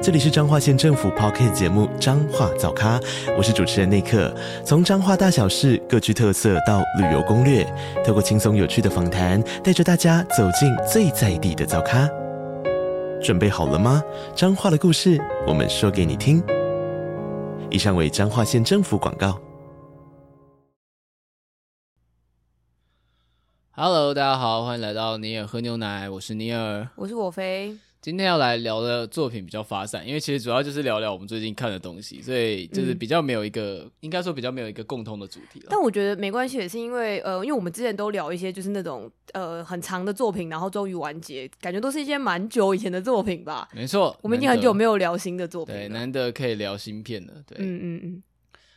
[0.00, 3.00] 这里是彰化县政府 Podcast 节目《彰化早咖》，
[3.36, 4.32] 我是主持人内克。
[4.64, 7.64] 从彰化大小事各具特色到旅游攻略，
[8.06, 12.08] 透过轻松有趣的访谈，带着大家走进最在地的早咖。
[13.20, 14.00] 准备好了吗？
[14.36, 16.40] 彰化的故事，我们说给你听。
[17.68, 19.36] 以上为彰化县政府广告。
[23.72, 27.76] Hello，大家好，欢迎来到尼尔喝牛奶，我是尼尔，我是我飞。
[28.00, 35.66] 今天要来聊的作品比较发散，因为其实主要就是聊聊我们最近看的东西，所以就是比较没有一个，嗯、应该说比较没有一个共通的主题了。
[35.68, 43.68] 但我觉得没关系，也是因为呃，因为我们之前都聊一些就是那种呃很长的作品，然后终于完结，感觉都是一些蛮久以前的作品吧。
[43.74, 47.34] 没错，我们已经很久没有聊新的作品了，对，难得可以聊新片了。
[47.44, 48.22] 对，嗯嗯嗯。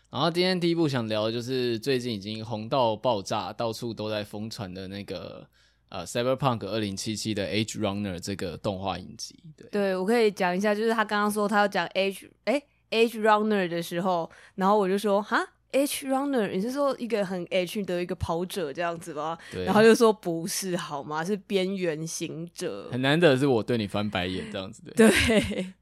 [0.09, 5.47] 然后今天第一部想聊的就是最近已经红到爆炸，到处都在疯传的那个。
[5.92, 19.38] 呃，Cyberpunk 二零七七的 Edge Runner 这个动画影集，对，对我可以讲一下，就是他刚刚说他要讲 Edge 哎 Edge Runner 的时候，然后我就说哈 Edge Runner，你是说一个很 Edge 的一个跑者这样子吗？
[19.52, 21.25] 对，然后就说不是好吗？
[21.25, 25.73] 是边缘行者，很难得是我对你翻白眼这样子的，对。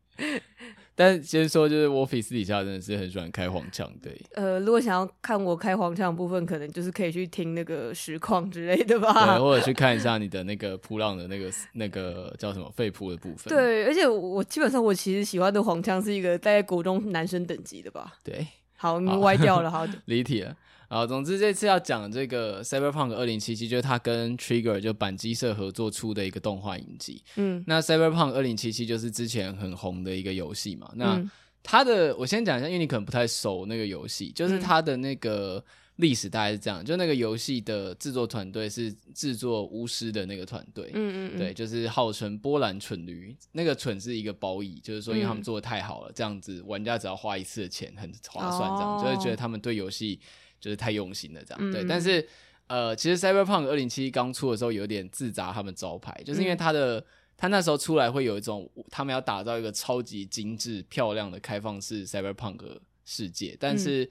[0.99, 4.21] 但先说，就是我私底下真的是很喜欢开黄腔，对。
[4.33, 9.37] 呃，如果想要看我开黄腔的部分，可能就是可以去听那个实况之类的吧。
[9.37, 13.47] 对，或者去看一下你的那个扑浪的那个那个叫什么肺扑的部分。
[13.47, 18.15] 对，而且我基本上我其实喜欢的黄腔是一个大概国中男生等级的吧。
[18.21, 20.53] 对，好，你歪掉了，好， 离题了。
[20.89, 27.23] 啊，总之这次要讲这个 Cyberpunk 二零七七，就是它跟 Trigger 就板机社合作出的一个动画影集。
[27.35, 30.91] 嗯，那 Cyberpunk 二零七七就是之前很红的一个游戏嘛。
[30.95, 31.23] 那
[31.61, 35.63] 它的，我先讲一下，因为你可能不太熟那个游戏，就是它的那个
[35.97, 40.89] 历史大概是这样，就那个游戏的制作团队是制作巫师的那个团队。
[40.95, 50.19] 嗯嗯，对，就是号称波兰蠢驴，那个蠢是一个褒义，就是说因为他们做的太好了，这样子玩家只要花一次的钱很划算，这样就会觉得他们对游戏。
[50.59, 51.83] 就是太用心了，这样、嗯、对。
[51.83, 52.27] 但是，
[52.67, 57.03] 呃，其实 Cyberpunk 二零七一刚出的时候，有点自砸他们招牌，就是因为他的
[57.37, 64.09] 他那时候出来会有一种他们要打造一个超级精致、漂亮的开放式 Cyberpunk 世界，但是。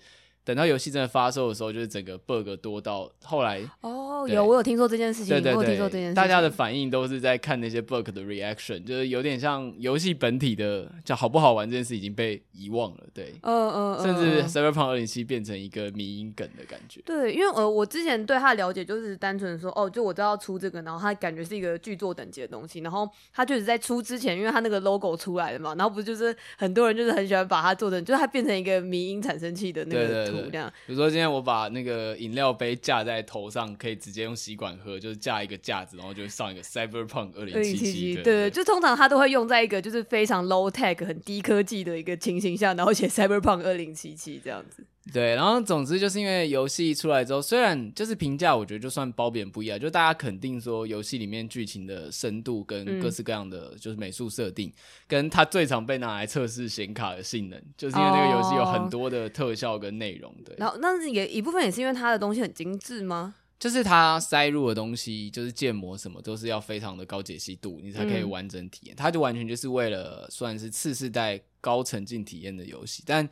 [0.48, 17.02] 嗯等到游戏真的发售的时候，就是整个 bug 多到后来哦，有我有听说这件事情，对对对，我有听说这件事情，大家的反应都是在看那些 bug 的 reaction，就是有点像游戏本体的叫好不好玩这件事已经被遗忘了，对，嗯嗯，嗯甚至 Cyberpunk 2077变成一个迷因梗的感觉。
[17.04, 30.37] 对，因为呃，我之前对他的了解就是单纯说，哦，就我知道出这个，然后他感觉是一个巨作等级的东西，然后他就是在出之前，因为他那个 logo 出来了嘛，然后不就是很多人就是很喜欢把它做成，就是它变成一个迷因产生器的那个图。
[30.86, 38.14] 比如说今天我把那个饮料杯架在头上，可以直接用吸管喝，就是架一个架子，然后就上一个 Cyberpunk 二零七七。
[38.14, 44.84] 对对，就通常它都会用在一个就是非常 low tech 很低科技的一个情形下，然后写 Cyberpunk 二零七七这样子。
[45.10, 54.72] 对，然后总之就是因为游戏出来之后，虽然就是评价，我觉得就算褒贬不一啊，就大家肯定说游戏里面剧情的深度跟各式各样的就是美术设定，嗯、
[55.06, 60.34] 跟它最常被拿来测试显卡的性能，就是因为这个游戏有很多的特效跟内容。
[60.44, 63.34] 对，然后那也一部分也是因为它的东西很精致吗？
[63.58, 68.94] 就是它塞入的东西，就是建模什么都是要非常的高解析度，你才可以完整体验。
[68.94, 73.26] 嗯、它就完全就是为了算是次世代高沉浸体验的游戏，但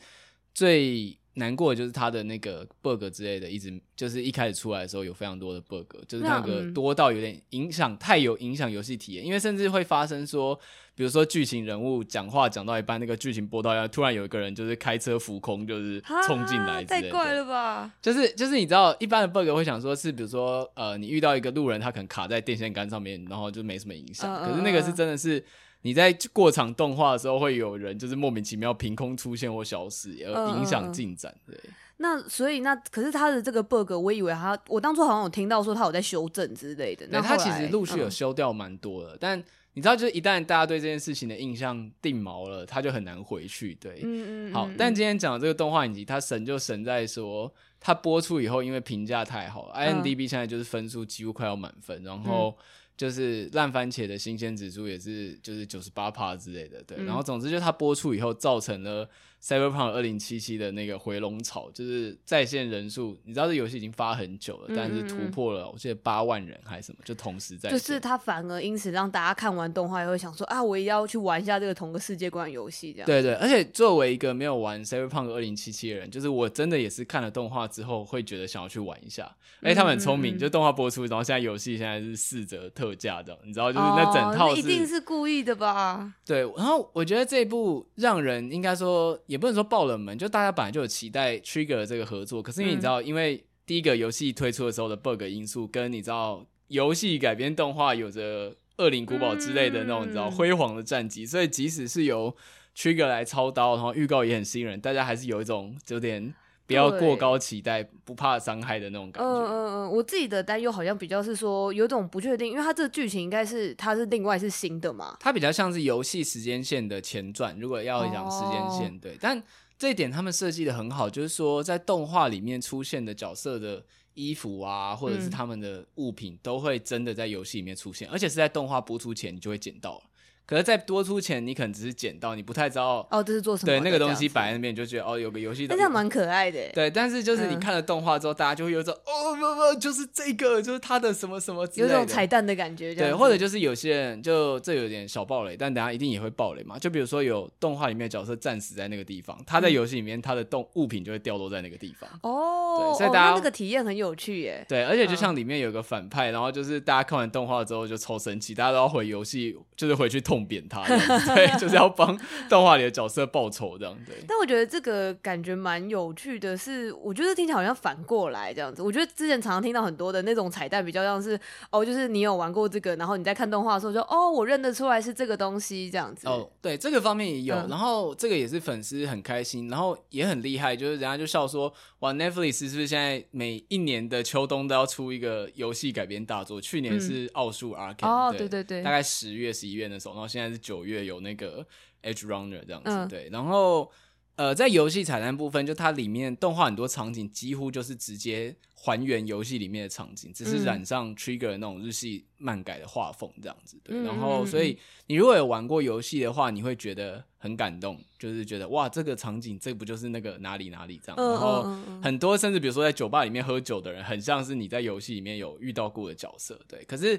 [0.55, 1.19] 最。
[1.39, 9.25] 难过的就是它的那个 bug 之类的，一直就是一开始出来的时候有非常多的 bug，就是那个多到有点影响，太有影响游戏体验。
[9.25, 10.59] 因为甚至会发生说，
[10.95, 17.93] 比如说剧情人物讲话讲到一半，那个剧情播到一半，突然有一个人就是开车浮空，就是冲进来之类的，太怪了吧？
[18.01, 24.43] 就是就是你知道，一般的 bug 会想说是，比如说呃，你遇到一个路人，他可能卡在电线杆上面，然后就没什么影响。
[24.43, 25.45] 可是那个是真的是。
[25.87, 31.33] 你在过场动画的时候，会有人就是莫名其妙凭空出现或消失，而影响进展。
[31.47, 31.57] 对，
[31.99, 37.07] 那所以那可是他的这个 bug，我以为他，我当初好像有听到说他有在修正之类的。
[37.09, 39.45] 那他其实陆续有修掉蛮多的，嗯、但
[39.75, 43.73] 你知道，就是一旦大家对这件事情的印象定锚了，他就很难回去。
[43.77, 44.53] 对，嗯嗯。
[44.53, 52.53] 好，但今天讲的这个动画影集，它神就神在说，它播出以后，因为评价太好了，IMDB 现在就是分数几乎快要满分，然后。
[52.97, 56.97] 就是烂番茄的新鲜指数也是就是九十八趴之类的，对。
[56.99, 59.09] 嗯、然后总之就它播出以后，造成了
[59.43, 67.79] Cyberpunk 二零七七的那个回笼潮，就是在线人数，你知道这游戏已经发很久了，嗯、但是突破了，我记得八万人还是什么，就同时在线。
[67.79, 73.07] 就是它反而因此让大家看完动画也会想说啊，我也要去玩一下这个同个世界观游戏这样。
[73.07, 79.25] 对对，而且作为一个没有玩 Cyberpunk 二零七七的人，就是我真的也是看了动画之后会觉得想要去玩一下。
[79.61, 86.13] 哎、嗯，他们很聪明，就动画播出，然后现在游戏现在是四折特价的，你知道，就是那整套是、哦、一定是故意的吧？
[86.25, 102.35] 对，然后我觉得这一部让人应该说也不能说爆冷门，就大家本来就有期待 Trigger 这个合作，可是因为你知道，嗯、因为第一个游戏推出的时候的 bug 因素，跟你知道游戏改编动画有着恶灵古堡之类的那种、嗯、你知道辉煌的战绩，所以即使是由
[102.77, 106.35] Trigger 来操刀，然后预告也很吸引人，大家还是有一种有点。
[106.67, 109.29] 不要过高期待，不怕伤害的那种感觉。
[109.29, 115.17] 嗯嗯嗯，我自己的担忧好像比较是说有种不确定，因为它这个剧情应该是它是另外是新的嘛。
[115.21, 119.17] 它比较像是游戏时间线的前传，如果要讲时间线，哦、对。
[119.21, 119.41] 但
[119.79, 123.85] 这一点他们设计的很好，就是说在动画里面出现的角色的
[124.15, 130.03] 衣服啊，或者是他们的物品，嗯、都会真的在游戏里面出现，而且是在动画播出前你就会捡到了。
[130.47, 133.73] 可是，在多出钱，你可能只是捡到，你不太知道哦，这是做什么？
[133.73, 135.67] 对，那个东西摆在那边，你就觉得哦，有个游戏。
[135.67, 136.61] 但这样蛮可爱的。
[136.73, 139.41] 对，但是就是你看了动画之后，嗯、大家就会有种哦不
[139.75, 142.95] 不，就是这个，就是他的什么什么之类的，有种彩蛋的感觉。
[142.95, 146.79] 对，或者就是有些人就这有点小暴雷，但等下一定也会暴雷嘛。
[146.79, 152.09] 就比如说有动画里面的角色战死在那个地方，他在游戏里面他的动物品就会掉落在那个地方。
[152.23, 154.65] 哦，对，所以大家、哦、那个体验很有趣耶。
[154.69, 160.83] 对，而且就像里面有个反派，然后就是大家看完动画之后就超生气，大家都要回游戏，就是回去痛扁他。
[161.35, 162.19] 对， 就是要帮
[162.49, 163.97] 动画里的角色报仇这样。
[164.05, 168.83] 对，但我觉得这个感觉蛮有趣的是，我觉得听起来好像反过来这样子。
[168.83, 171.39] 我觉得之前常常听到很多的那种彩蛋，比较像是
[171.71, 176.27] 哦，就是你有玩过这个，然后你在看动画的时候就哦，我认得出来是这个东西这样子。
[176.27, 186.61] 哦，对，这个方面也有，嗯、然后这个也是粉丝很开心，然后也很厉害，就是人家就笑说，哇，Netflix 是不是现在每一年的秋冬都要出一个游戏改编大作？
[186.61, 191.67] 去年是奥术 Arcane，哦，对对对，大概十月、十一月的时候，然后现在是九月有那个
[192.03, 193.91] Edgerunner 这样子，嗯、对，然后
[194.37, 203.97] 呃，在游戏彩蛋部分，就它里面动画很多场景几乎就是直接还原游戏里面的场景，只是染上 Trigger 那种日系漫改的画风这样子，对。
[203.97, 211.17] 嗯、然后，所以你如果有玩过游戏的话，你会觉得很感动，就是觉得哇，这个场景这不就是那个哪里哪里这样。
[211.17, 211.63] 然后
[212.03, 216.85] 很多甚至比如说在酒吧里面喝酒的人，很像是你在游戏里面有遇到过的角色，对。
[216.85, 217.19] 可是。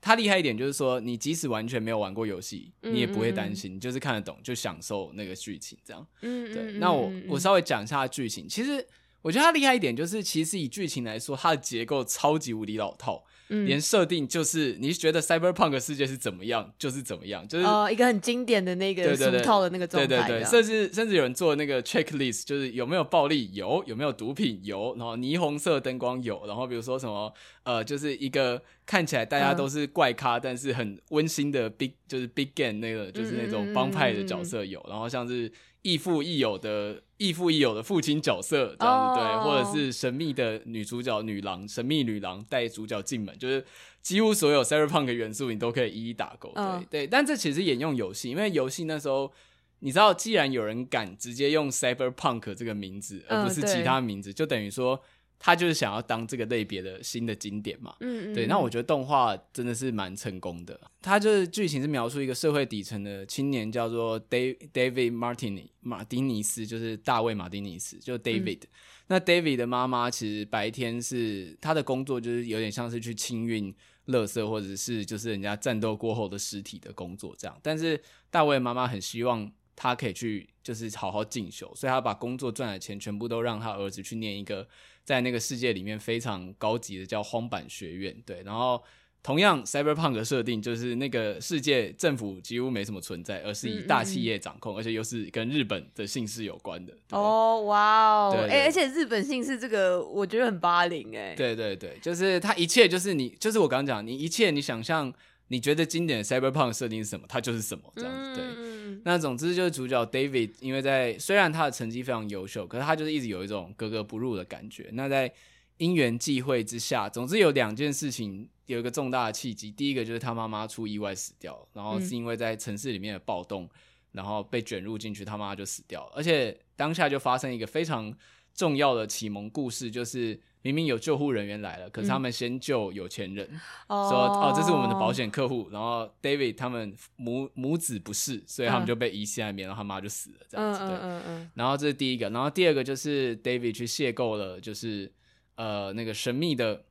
[0.00, 6.06] 它厉害一点就是说，你即使完全没有玩过游戏，你也不会担心，就是看得懂，就享受那个剧情这样。
[6.22, 6.72] 嗯，嗯，对。
[6.74, 8.86] 那我我稍微讲一下剧情，其实
[9.22, 13.24] 我觉得它厉害一点就是，其实以剧情来说，它的结构超级无敌老套。
[13.48, 20.08] 嗯、连设定就是你觉得 Cyberpunk 世界是怎么样，就是怎么样，就是哦，一个很经典的那个俗套的那个状态。
[20.08, 27.32] 对对对，甚至甚至有人做那个 checklist，就是有没有暴力有，有没有毒品有，然后霓虹色灯光有，然后比如说什么
[27.62, 35.52] 呃，就是一个看起来大家都是怪咖，嗯、但是很温馨的 big 就是 big game 那个就是那种帮派的角色有，然后像是。
[35.82, 39.44] 亦父亦友的亦父亦友的父亲角色这样子对，oh.
[39.44, 43.64] 或者是神秘的女主角女郎，神秘女郎带主角进门，就是
[44.02, 46.52] 几乎所有 Cyberpunk 元素你都可以一一打勾。
[46.54, 46.82] 对、oh.
[46.90, 49.32] 对，但这其实沿用游戏，因为游戏那时候
[49.80, 55.00] 你知道，既然有人敢直接用 Cyberpunk 这个名字，而不是其他名字，uh, 就等于说。
[55.38, 58.46] 他就是想要当这个类别的新的经典嘛，嗯，嗯，对。
[58.46, 60.80] 那我觉得动画真的是蛮成功的。
[61.02, 68.62] 他就是剧情是描述一个社会底层的青年，叫做 David Martini 马丁尼斯，就是大卫马丁尼斯，就 David。
[68.62, 68.68] 嗯、
[69.08, 73.72] 那 David 的妈妈其实白天是他的工作，就是有点像是去清运
[74.06, 77.56] 垃圾，或者是就是人家战斗过后的尸体的工作这样。
[77.62, 78.00] 但是
[78.30, 84.66] 大卫妈妈很希望他可以去就是好好进修，所以他把工作赚的钱全部都让他儿子去念一个。
[85.06, 88.82] 在那个世界里面非常高级的叫荒坂学院，对，然后
[89.22, 96.92] 同样 Cyberpunk 的设定就是那个世界政府几乎没什么存在，而是以大企业掌控，嗯嗯，而且又是跟日本的姓氏有关的。
[97.12, 101.34] 哦，哇哦，哎，而且日本姓氏这个我觉得很八零哎。
[101.34, 105.14] 对对对，就是它一切就是你，就是我刚刚讲，你一切你想象。
[105.48, 107.24] 你觉得经典的 Cyberpunk 设定是什么？
[107.28, 108.34] 它就是什么这样子。
[108.34, 114.88] 对，嗯、那总之就是主角 David，因为在虽然他的成绩非常优秀，可是他就是一直有一种格格不入的感觉。
[114.92, 115.32] 那在
[115.78, 119.70] 因缘际会之下，总之有两件事情有一个重大的契机。
[119.70, 123.68] 第一个就是他妈妈出意外死掉，然后是因为在城市里面的暴动，
[124.12, 126.12] 然后被卷入进去，他妈妈就死掉了。
[126.16, 128.12] 而且当下就发生一个非常
[128.54, 130.40] 重要的启蒙故事，就是。
[130.66, 133.48] 明明有救护人员来了，可是他们先救有钱人，
[133.86, 140.80] 嗯、说哦，这是我们的保险客户，然后 David 他们母母子不是，所以他们就被遗弃在那边，然后他妈就死了这样子。
[140.80, 141.50] 对，嗯嗯嗯。
[141.54, 145.10] 然后这是第一个，然后第二个就是 David 去邂逅了，就是
[145.54, 146.82] 呃那个神秘的。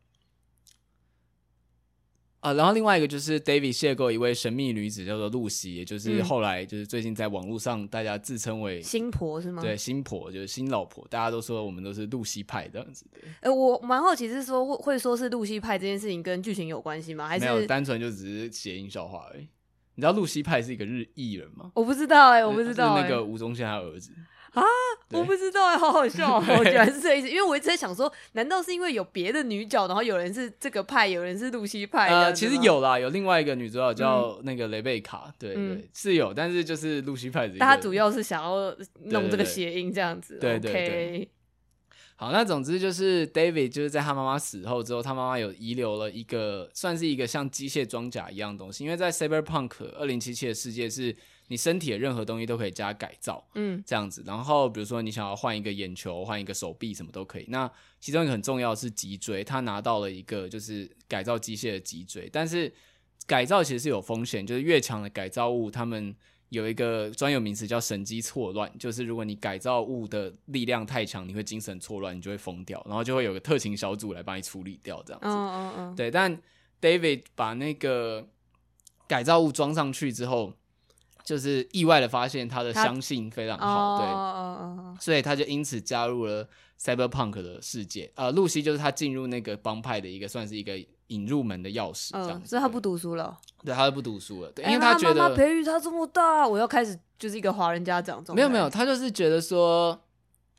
[2.45, 9.63] 啊，然后另外一个就是 David 邂逅一位神秘女子，叫做露西，也就是后来就是最近在网络上大家自称为新婆是吗？
[9.63, 13.17] 对，新婆就是新老婆，大家都说我们都是露西派这样子的。
[13.41, 17.27] 呃，我蛮好奇是说会会说是露西派这件事情跟剧情有关系吗？
[17.27, 19.47] 还是没有，单纯就只是谐音笑话而已。
[19.95, 21.71] 你知道露西派是一个日艺人吗？
[21.73, 23.01] 我不知道哎、欸，我不知道、欸。
[23.01, 24.11] 是那个吴宗宪他儿子。
[24.55, 24.63] 啊，
[25.12, 32.07] 我不知道哎，好好笑， 我居然是这意思，因为我一直在想说，难道是因为有别的女角，然后有人是这个派，有人是露西派？
[32.09, 37.47] 呃，其实有啦，有另外一个女主角叫那个雷贝卡，对对，是有，但是就是露西派。
[37.59, 41.29] 但她主要是想要弄这个谐音这样子，对对对。
[42.15, 51.15] 好，那总之就是 David 就是在他妈妈死后之后，他妈妈有遗留了一个算是一个像机械装甲一样的东西，因为在 Cyberpunk 二零七七的世界是。
[51.48, 54.24] 你身体的任何东西都可以加改造，嗯，这样子。
[54.25, 57.45] 然后比如说你想要换一个眼球、换一个手臂，什么都可以。
[57.50, 62.27] 那其中一个很重要的是脊椎，他拿到了一个就是改造机械的脊椎。
[62.34, 62.74] 但是
[63.27, 66.15] 改造其实是有风险，就是越强的改造物，他们
[66.55, 75.27] 有一个专有名词叫神经错乱，就是如果你改造物的力量太强，你会精神错乱，你就会疯掉，然后就会有个特勤小组来帮你处理掉这样子。
[75.27, 75.95] 嗯嗯嗯。
[75.95, 76.35] 对，但
[76.81, 78.27] David 把那个
[79.07, 80.53] 改造物装上去之后。
[81.25, 86.47] 就是意外的发现，他的相性非常好，对，所以他就因此加入了
[86.79, 88.12] Cyberpunk 的世界。
[88.13, 92.47] 呃，露西就是他进入那个帮派的一个，算是一个引入门的钥匙，这样子。
[92.50, 98.24] 所以他不读书了，对，他就不读书了，对，因为他觉得培育他这么大，我要开始就是一个华人家长。
[98.35, 100.00] 没有没有，他就是觉得说，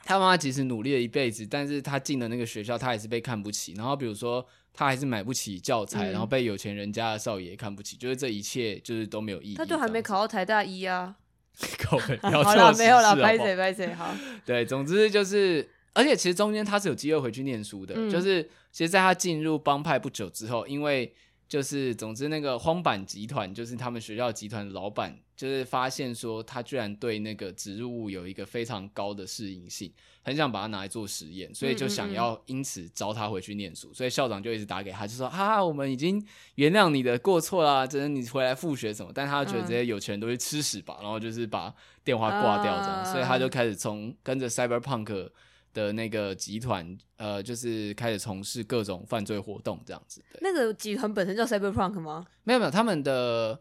[0.05, 3.73] 他妈妈即使努力了一辈子，但是他进了那个学校，他还是被看不起。
[3.75, 4.47] 然后比如说。
[4.79, 9.55] 他还是买不起教材，嗯、然后被有钱人家的少爷看不起，就是这一切就是都没有意义。
[9.55, 11.17] 他就还没考到台大一啊，
[11.81, 11.97] 考
[12.45, 14.15] 好了没有了，拍谁拍谁好。
[14.45, 21.13] 对，总之就是，而且其实中间他是有机会回去念书的，嗯、就是其实在他进入帮派不久之后，因为。
[21.49, 33.95] 就是，总之那个荒坂集团，就是他们学校集团的老板，就是发现说他居然对那个植入物有一个非常高的适应性，很想把它拿来做实验，所以就想要因此招他回去念书。
[33.95, 36.21] 所以校长就一直打给他，就说啊，我们已经
[36.57, 39.13] 原谅你的过错啦，只是你回来复学什么。
[39.15, 41.73] 但他觉得这些有钱人都去吃屎吧，然后就是把
[42.03, 45.31] 电话挂掉这样，所以他就开始从跟着 Cyberpunk。
[45.77, 50.23] 的那个集团，呃，就是开始从事各种犯罪活动，这样子。
[50.33, 52.27] 对，那个集团本身叫 Cyberpunk 吗？
[52.45, 53.61] 没有没有，他们的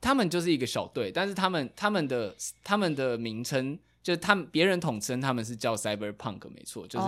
[0.00, 7.06] 他们就是一个小队，但是他们他们的他们的名称，就是他们别人统称他们是叫 Cyberpunk，没错，就是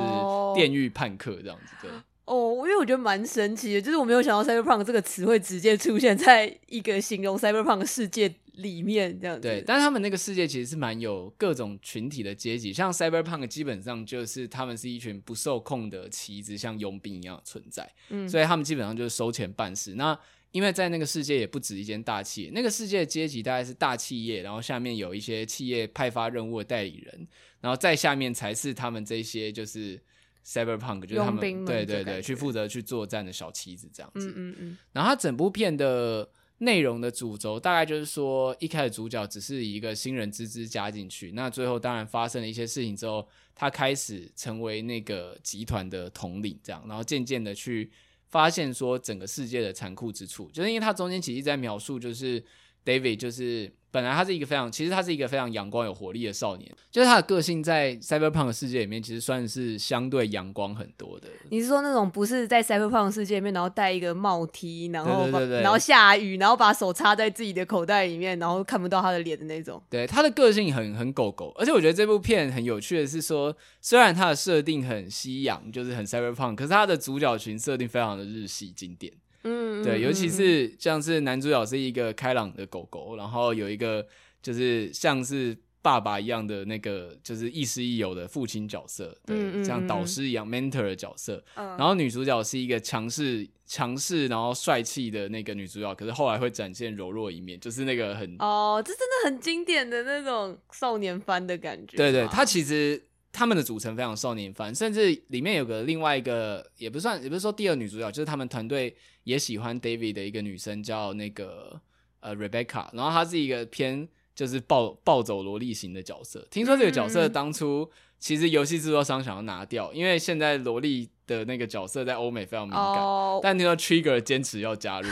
[0.54, 1.72] 电狱叛客这样子。
[1.80, 1.90] 对。
[2.24, 9.42] 哦，因为我觉得蛮神奇的，就是我没有想到 Cyberpunk 这个词会直接出现在一个形容 Cyberpunk 世界里面这样子。
[9.42, 17.90] 对，但是他们那个世界其实是蛮有各种群体的阶级，像 Cyberpunk 基本上就是他们是一群不受控的旗子，像佣兵一样的存在。
[18.10, 19.94] 嗯，所以他们基本上就是收钱办事。
[19.94, 20.18] 那
[20.50, 27.26] 因为在那个世界也不止一间大企业，那个世界的阶级大概是大企业，然后下面有一些企业派发任务的代理人，
[27.60, 30.00] 然后再下面才是他们这些就是。
[30.44, 34.26] Cyberpunk 就是他们对对对，去负责去作战的小棋子这样子。
[34.26, 34.78] 嗯嗯嗯。
[34.90, 36.28] 然后他整部片的
[36.62, 47.90] 内容的主轴大概就是说，一开始主角只是以一个新人之姿加进去，那最后当然发生了一些事情之后，他开始成为那个集团的统领，这样，然后渐渐的去
[48.28, 52.42] 发现说整个世界的残酷之处，就是因为他中间其实在描述，就是
[52.84, 53.72] David 就是。
[53.92, 61.28] 本来他是一个非常，其实他是一个非常阳光有活力的少年，就是他的个性在 Cyberpunk 世界里面其实算是相对阳光很多的。
[61.50, 65.28] 你是说那种不是在 Cyberpunk 世界里面，然后戴一个帽 T，然后
[65.60, 69.82] 然后下雨，然后把手插在自己的口袋里面，然后看不到他的脸的那种？
[69.90, 79.12] 对，他的个性很很狗狗，而且我觉得这部片很有趣的是说，虽然他的设定很西洋，就是很 Cyberpunk，可是他的主角群设定非常的日系经典。
[79.44, 84.06] 嗯，对，尤其是像是男主角是一个开朗的狗狗，然后有一个
[84.42, 91.42] 就是像是爸爸一样的那个就是亦师亦友的父亲角色，对，像导师一样 mentor 的角色。
[91.54, 101.96] 然后女主角是一个强势、强势然后帅气的那个女主角，可是后来会展现柔弱一面，就是那个很哦，这真的很经典的那种少年番的感觉。
[101.96, 103.02] 对对，他其实。
[103.32, 111.80] 他们的组成非常少年番，甚至里面有个另外一个也不算，也不是说第二女主角，就是他们团队也喜欢 David 的一个女生叫那个
[112.20, 116.46] 呃 Rebecca，然后她是一个偏就是暴暴走萝莉型的角色。
[116.50, 121.08] 听说这个角色当初其实游戏制作商想要拿掉，因为现在萝莉
[121.38, 125.08] 的那个角色在欧美非常敏感，oh, 但那个 Trigger 坚持要加入。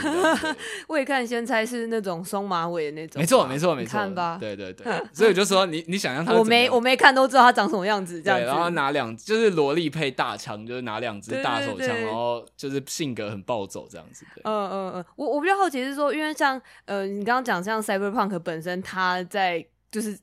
[0.87, 14.25] 未 看先猜是那种双马尾的那种，没错没错没错，看吧，对对对，所以我就说你 你想象他，我没我没看都知道他长什么样子，这样子，然后拿两就是萝莉配大枪，就是拿两支大手枪，然后就是性格很暴走这样子。
[14.43, 20.17] 嗯嗯嗯，我我比较好奇是说，因为像呃你刚刚讲像 Cyberpunk 本身，他在就是。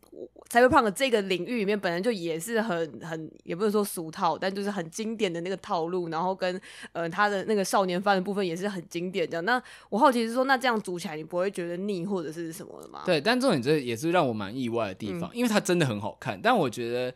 [0.50, 6.58] Cyberpunk 这个领域里面本来就也是很很，也不是说俗套，但就是很经典的那个套路，然后跟
[6.92, 9.44] 呃他的那个少年番的部分也是很经典这样。
[9.44, 13.02] 那我好奇是说，那这样组起来你不会觉得腻或者是什么的吗？
[13.04, 16.40] 对，但重点这也是让我蛮意外的地方，嗯、因为它真的很好看。
[16.42, 17.12] 但我觉得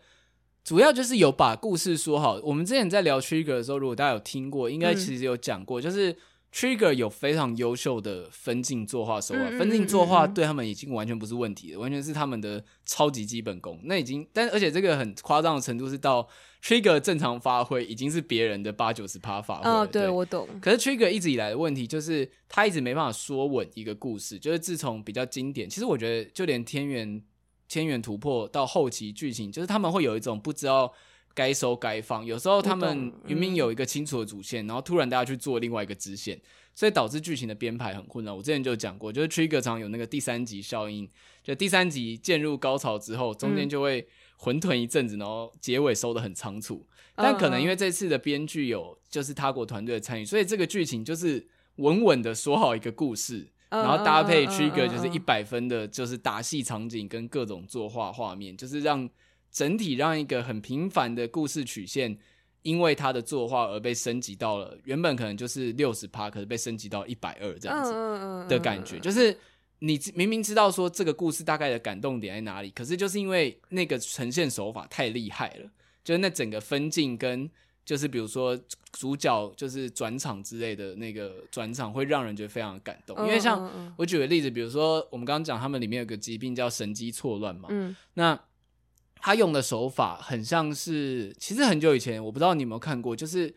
[0.62, 2.38] 主要就是有把故事说好。
[2.44, 6.14] 我们之前在聊 Trigger 的时候，如果大家有听过，应该其实有讲过，嗯、就是。
[6.52, 13.80] Trigger 有非常优秀的分镜作画手法，嗯嗯嗯嗯，分镜作画对他们已经完全不是问题了，完全是他们的超级基本功。
[13.84, 16.28] 那已经，但而且这个很夸张的程度是到
[16.62, 19.70] Trigger 正常发挥已经是别人的八九十趴发挥。
[19.70, 20.46] 哦，对，对我懂。
[20.60, 27.22] 可是 Trigger 一直以来的问题就是他一直没办法说稳一个故事，就是自从比较经典，其实我觉得就连天元
[27.66, 30.92] 天元突破到后期剧情，就是他们会有一种不知道。
[31.34, 36.40] 该收该放，有时候他们明明有一个清楚的主线，嗯、然后突然大家去做另外一个支线，
[36.74, 38.36] 所以导致剧情的编排很混乱。
[38.36, 41.08] 我之前就讲过，就是 Trigger 常有那个第三集效应，
[41.42, 46.86] 就第三集渐入高潮之后，中间就会混沌一阵子，然后结尾收的很仓促。
[47.16, 51.46] 嗯、但可能因为这次的编剧有就是他国团队的参与，所以这个剧情就是
[51.76, 59.08] 稳稳的说好一个故事，然后搭配 Trigger 就是一百分的，就是打戏场景跟各种作画画面，就是让。
[59.52, 62.16] 整体让一个很平凡的故事曲线，
[62.62, 67.92] 因为他的作画而被升级到了原本可能就是六十趴，可是被升级到一百二这样子
[68.48, 68.98] 的感觉。
[68.98, 69.36] 就是
[69.80, 75.70] 你明明知道说这个故事大概的感动点在哪里，可是就是因为那个呈现手法太厉害了，
[76.02, 77.50] 就是那整个分镜跟
[77.84, 78.58] 就是比如说
[78.92, 83.18] 主角就是转场之类的那个转场，会让人觉得非常感动。
[83.26, 88.40] 因为像我举个例子，比如说我们刚刚讲他们里面有个疾病叫神经错乱嘛，嗯那。
[89.24, 93.54] 他用的手法很像是，其实很久以前，我不知道你有没有看过，就是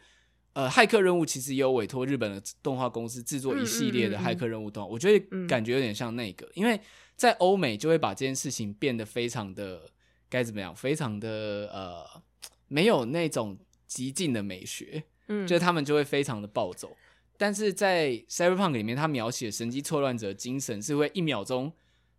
[0.53, 6.79] 呃，骇客任务其实也有委托日本的动画公司制作一系列的骇客任务动画，嗯嗯嗯嗯，我觉得感觉有点像那个，因为
[7.15, 9.89] 在欧美就会把这件事情变得非常的
[10.29, 12.21] 该怎么样，非常的呃，
[12.67, 16.95] 没有那种极尽的美学，嗯，就是他们就会非常的暴走，
[17.37, 21.73] 但是在 Cyberpunk 里面，他描写神机错乱者精神是会一秒钟。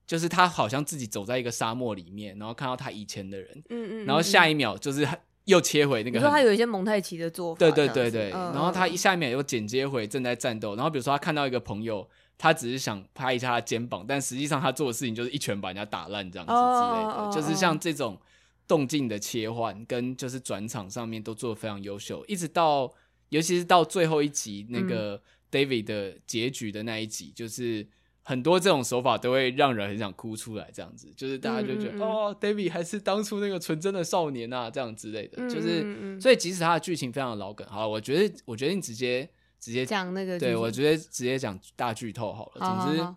[0.06, 5.06] 就是他好像自己走在一个沙漠里面，然后看到他以前的人，嗯嗯，然后下一秒就是
[5.46, 6.18] 又切回那个。
[6.18, 18.16] 你说他有一些蒙太奇的做法，对对对对，然后他一下一秒又剪接回正在战斗，然后比如说他看到一个朋友，他只是想拍一下他肩膀，但实际上他做的事情就是一拳把人家打烂这样子之类的，就是像这种
[18.68, 22.92] 动静的切换跟就是转场上面都做的非常优秀，一直到
[23.30, 27.88] 尤其是到最后一集那个 David 的结局的那一集，就是。
[28.28, 42.66] 很多这种手法都会让人很想哭出来，这样子就是大家就觉得、嗯嗯、哦，David 还是当初那个纯真的少年啊，这样之类的，嗯、就是所以即使他的剧情非常的老梗，好了，我觉得我决定直接直接讲那个，对我觉得直接讲大剧透好了。
[42.66, 43.14] 好好好，总之，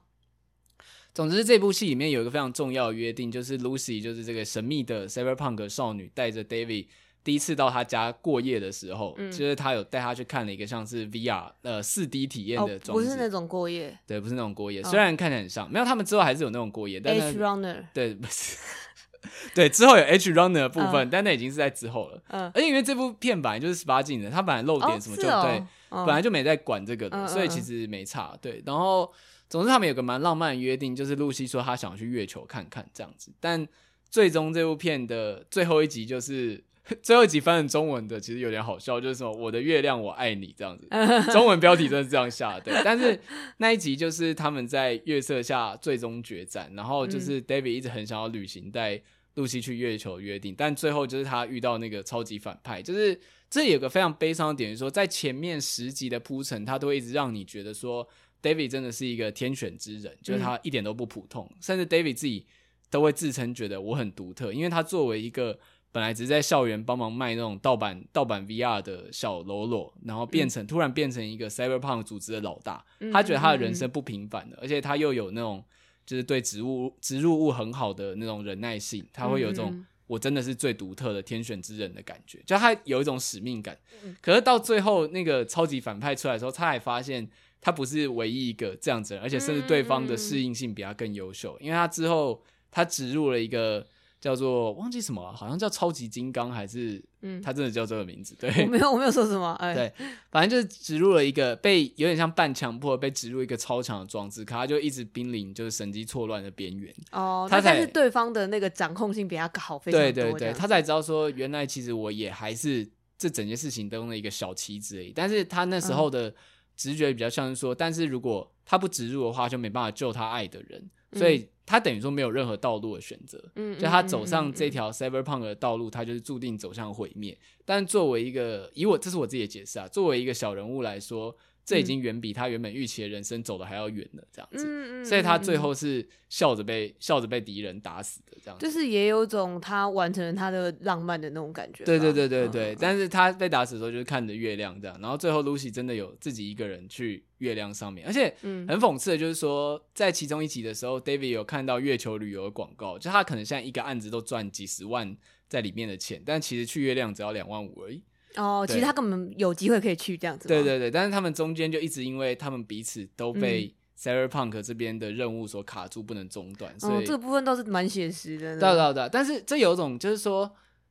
[1.16, 6.86] 总之这部戏里面有一个非常重要的约定，就是 Lucy 就是这个神秘的 Cyberpunk 少女带着 David。
[7.30, 18.58] 第一次到他家过夜的时候，嗯、就是他有带他去看了一个像是 VR 呃四 D 体验的装置，哦，不是那种过夜，对，不是那种过夜，虽然看起来很像，没有他们之后还是有那种过夜，但是 Edge Runner 对，不是，
[19.54, 25.64] 对，之后有 Edge Runner 的部分，嗯、但那已经是在之后了，嗯，而且因为这部片本来就是十八禁的，他本来漏点什么就、哦哦、对，
[26.08, 29.14] 本来就没在管这个的，嗯、所以其实没差，对，然后
[29.48, 33.68] 总之他们有个蛮浪漫的约定，就是露西说她想要去月球看看这样子，但
[34.10, 36.64] 最终这部片的最后一集就是。
[37.04, 40.88] 最后一集翻成中文的其实有点好笑，就是什么“我的月亮我爱你”这样子，
[41.32, 42.62] 中文标题真的是这样下的。
[42.62, 43.20] 对， 但是
[43.58, 49.00] 那一集就是他们在月色下最终决战，然后就是 David 一直很想要旅行带
[49.36, 58.08] 露西去月球的约定，但最后就是他遇到那个超级反派，就是这有个非常悲伤的点，就是说在前面十集的铺陈，他都会一直让你觉得说
[58.42, 62.48] David 真的是一个天选之人，就是他一点都不普通，甚至 David 自己
[62.90, 65.60] 都会自称觉得我很独特，因为他作为一个。
[65.92, 72.86] 本来只是在校园帮忙卖那种盗版盗版 VR 的小喽啰，然后变成、嗯、突然变成一个 Cyberpunk 组织的老大。
[73.00, 75.66] 嗯、他觉得他的人生不平凡的，嗯、而且他又有那种
[76.06, 83.76] 就是对植物植入物很好的那种忍耐性，他会有一种我真的是最独特的天选之人的感觉，就他有一种使命感。
[84.22, 87.28] 可是到最后那个超级反派出来的时候，他还发现
[87.60, 93.84] 他不是唯一一个这样子人，而且甚至对方的适应性比他更优秀，因为他之后他植入了一个。
[94.20, 98.36] 叫做忘记什么，好像叫超级金刚还是嗯，他真的叫这个名字？
[98.38, 99.94] 对，我没有我没有说什么，哎，对，
[100.30, 112.86] 反正就是植入了一个被有点像半强迫被植入一个超强的装置，可他就一直濒临就是神经错乱的边缘哦，他才是对方的那个掌控性比他好非常多，对对对，他才知道说原来其实我也还是
[113.18, 116.34] 这整件事情当中的一个小棋子而已，但是他那时候的
[116.76, 121.38] 直觉比较像是说，嗯、但是如果他不植入的话，就没办法救他爱的人，所以。
[121.38, 127.38] 嗯他等于说没有任何道路的选择，嗯，就他走上这条 cyberpunk 的道路，他就是注定走向毁灭。
[127.64, 131.36] 但作为一个，以我这是我自己的解释啊，作为一个小人物来说。
[131.70, 141.84] 这已经远比他原本预期的人生走的还要远了，这样子，嗯嗯、所以他最后是笑着被笑着被敌人打死的，这样子，就是也有种他完成了他的浪漫的那种感觉。
[141.84, 155.16] 对对对对对，嗯、但是他被打死的时候就是看着月亮这样，然后最后 Lucy 真的有自己一个人去月亮上面，而且很讽刺的就是说，在其中一集的时候，David 有看到月球旅游的广告，就他可能现在一个案子都赚几十万
[155.48, 158.02] 在里面的钱，但其实去月亮只要两万五而已。
[158.40, 160.48] 哦，其实他根本有机会可以去这样子。
[160.48, 168.60] 对对对，但是他们中间就一直因为他们彼此都被 Cyberpunk 这边的任务所卡住，不能中断，嗯、所以、哦、这个部分倒是蛮写实的。
[168.60, 170.50] 对对对，但是这有种就是说，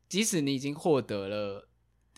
[0.09, 1.69] 即使你已经获得了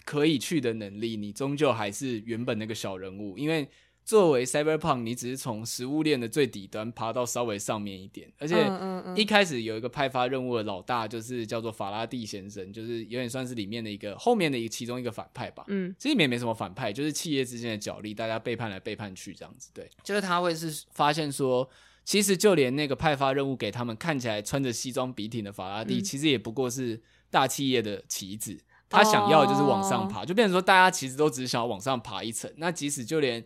[0.05, 3.69] 可以去的能力，你终究还是原本那个小人物，因为。
[4.11, 8.69] 作为 Cyberpunk，你只是从食物链的最底端爬到稍微上面一点，而且
[9.15, 15.63] 一开始有一个派发任务的老大，就是叫做法拉第先生，就是有点算是里面的一个后面的一个其中一个反派吧。
[15.69, 19.71] 嗯，这里面没什么反派，就是企业之间的角力，大家背叛来背叛去这样子。
[19.73, 21.71] 对，就是他会是发现说，
[22.05, 28.59] 其实就连那个派发任务给他们看起来穿着西装笔挺的法拉第，嗯、其实也不过是大企业的棋子。
[28.89, 32.53] 他想要的就是往上爬，哦、就变成说大家其实都只是想要往上爬一层。
[32.57, 33.41] 那即使就连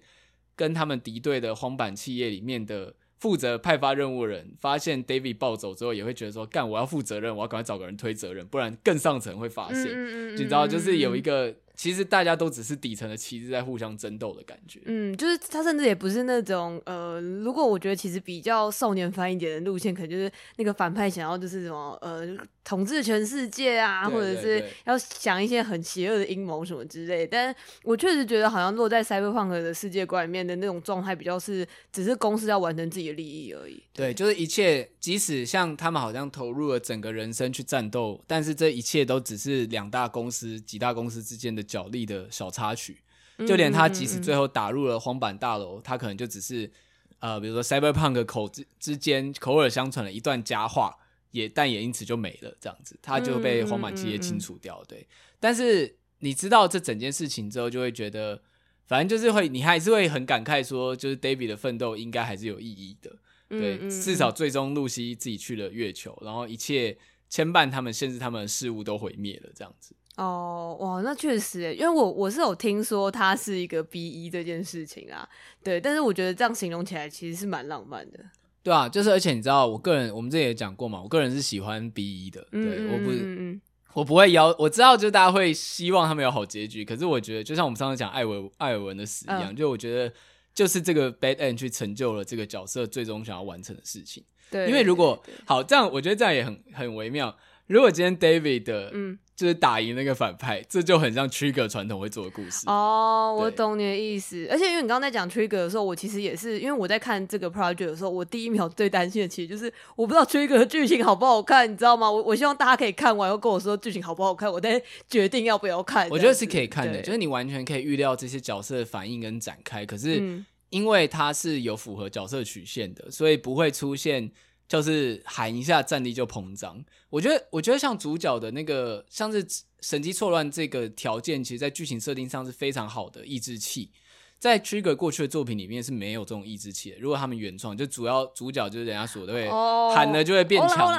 [0.56, 9.86] 跟他们敌对的荒坂企业里面的负责派发任务的人，发现 David 暴走之后，也会觉得说：“干，我要负责任，我要赶快找个人推责任，不然更上层会发现。
[9.86, 11.54] 嗯”嗯嗯，你知道，就是有一个。
[11.76, 14.80] 其实大家都只是底层的棋子在互相争斗的感觉。
[14.84, 27.26] 嗯，就是他甚至也不是那种呃，如果我觉得其实比较少年番一点的路线，可能就是那个反派想要就是什么呃统治全世界啊，或者是要想一些很邪恶的阴谋什么之类。
[27.26, 33.82] 但我确实觉得好像落在 Cyberpunk 的世界观里面的那种状态，比较是只是公司要完成自己的利益而已。
[33.92, 41.63] 对，就是一切，即使像他们好像投入了整个人生去战斗，但是这一切都只是两大公司、几大公司之间的。
[41.64, 43.02] 角力的小插曲，
[43.46, 46.70] 就连他即使最后打入了荒坂大楼，他可能就只是
[47.18, 50.96] 呃，比如说 Cyberpunk 口之之间口耳相传了一段佳话，
[51.30, 54.84] 也但也因此就没了，这样子，他就被荒坂企业清除掉。
[54.86, 55.06] 对，
[55.40, 58.42] 但是你知道这整件事情之后，就会觉得，
[58.86, 63.10] 反正就是会，你还是会很感慨，说就是 David 的奋斗应该还是有意义的。
[63.48, 66.96] 对，至少最终露西自己去了月球，然后一切
[67.28, 69.94] 牵绊他们、限制他们的事物都毁灭了，这样子。
[70.16, 75.28] 哦，哇，那确实诶，因为我我是有听说他是一个 BE 这件事情啊，
[75.62, 78.20] 对，但是我觉得这样形容起来其实是蛮浪漫的，
[78.62, 83.60] 对啊，就是而且你知道，我个人我们这也讲过嘛，我个人是喜欢 BE 的，对，嗯、我不，嗯、
[83.94, 90.14] 我不会要，我知道就是大家会希望他们有好结局，可是我觉得就像我们上次讲艾维艾尔文的死一样，嗯、就我觉得
[90.54, 97.36] 就是这个 bad end 去成就了这个角色最终想要完成的事情，对，因为如果好这样，我觉得这样也很很微妙。
[97.66, 102.68] 如果今天 David 的，嗯，就是打赢那个反派，嗯、这就很像 Trigger 传统会做的故事。
[102.68, 104.46] 哦，对我懂你的意思。
[104.48, 112.08] 而且因为你刚刚在讲 Trigger 的时候，我其实也是，因为我在看这个 project 的时候，我第一秒最担心的其实就是我不知道 Trigger 的剧情好不好看，你知道吗？
[112.08, 116.08] 我我希望大家可以看完，后跟我说剧情好不好看，我再决定要不要看。
[116.10, 119.84] 我觉得是可以看的，就是你完全可以预料这些角色的反应跟展开。
[119.84, 120.22] 可是
[120.70, 124.30] 因为它是有符合角色曲线的，所以不会出现。
[124.74, 129.46] 就是喊一下战力就膨胀，我觉得，我觉得像主角的那个像是
[129.80, 133.92] 神机错乱这个条件，其实，在剧情设定上是非常好的抑制器。
[134.40, 136.96] 在 Trigger 过去的作品里面是没有这种抑制器的。
[136.98, 139.48] 如果他们原创，就主要主角就是人家说的会
[139.94, 140.90] 喊了就会变强，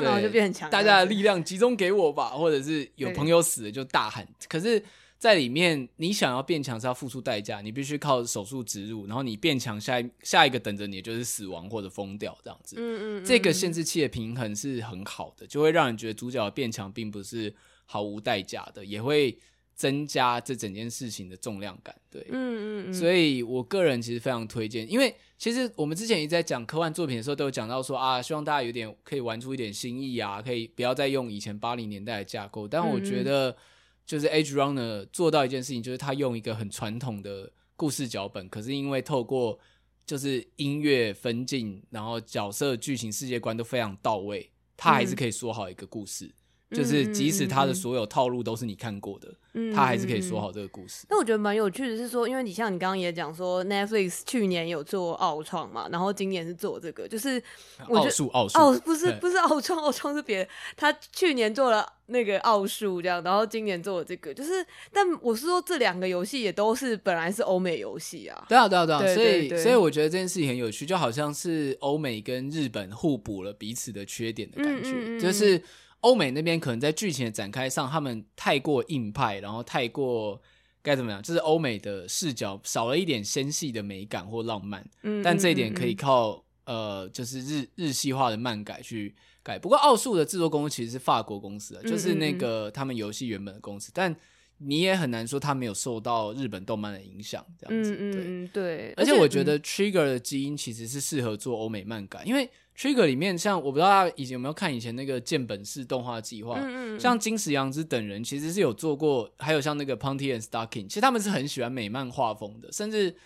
[0.00, 4.24] 然后就变强，大家的力量集中给我吧，或者是有朋友死了就大喊。
[4.48, 4.80] 可是。
[5.18, 12.76] 在里面，你想要变强是要付出代价，你必须靠手术植入，然后你变强，下一下一个等着你就是死亡或者疯掉这样子。
[12.78, 17.52] 嗯嗯，嗯，这个限制器的平衡是很好的，就会让人觉得主角变强并不是
[17.86, 19.38] 毫无代价的，也会
[19.74, 21.96] 增加这整件事情的重量感。
[22.10, 22.94] 对，嗯嗯嗯。
[22.94, 32.68] 所以我个人其实非常推荐，因为其实我们之前也在讲科幻作品的时候，都有讲到说啊，希望大家有点可以玩出一点新意啊，可以不要再用以前八零年代的架构。
[32.68, 33.56] 但我觉得。
[34.06, 39.58] 就是 Edgerunner 做到一件事情，就是他用一个很传统的故事脚本，可是因为透过
[40.06, 46.32] 就是音乐分镜，然后角色、剧情、世界观都非常到位他还是可以说好一个故事。
[46.70, 51.06] 就是即使他的所有套路都是你看过的，嗯、他还是可以说好这个故事。
[51.08, 57.40] 那我觉得蛮有趣的是说，因为你像你刚刚也讲说，Netflix 去年有做奥创嘛，然后今年是做这个，就是
[57.88, 60.50] 奥数奥数哦，不是不是奥创，奥创是别的。
[60.76, 68.44] 他去年做了那个奥数这样，然后今年做了这个，就是但我是说这两个游戏也都是本来是欧美游戏啊。
[68.48, 75.62] 对啊对啊对啊，所以所以我觉得这件事情很有趣，就好像是欧美跟日本互补了彼此的缺点的感觉，嗯嗯嗯就是。
[76.00, 80.40] 欧美那边可能在剧情的展开上，他们太过硬派，然后太过
[80.82, 81.20] 该怎么样？
[81.20, 84.88] 就是欧美的视角少了一点纤细的美感或浪漫。
[85.02, 89.58] 嗯，但这一点可以靠呃，就是日日系化的漫改去改。
[89.58, 94.14] 不过奥数的制作公司其实是法国公司啊，就是那个他们游戏原本的公司，但
[94.58, 97.44] 你也很难说他没有受到日本动漫的影响。
[97.58, 98.92] 这样子，对嗯对。
[98.96, 102.48] 而且我觉得 Trigger 的基因其实是适合做欧美漫改，因为。
[102.76, 113.16] Trigger 里面，像我不知道大家以前有没有看以前那个建本式动画计划，嗯嗯，像金石阳之等人其实是有做过，还有像那个 Ponty and Stocking，其实他们是很喜欢美漫画风的，甚至。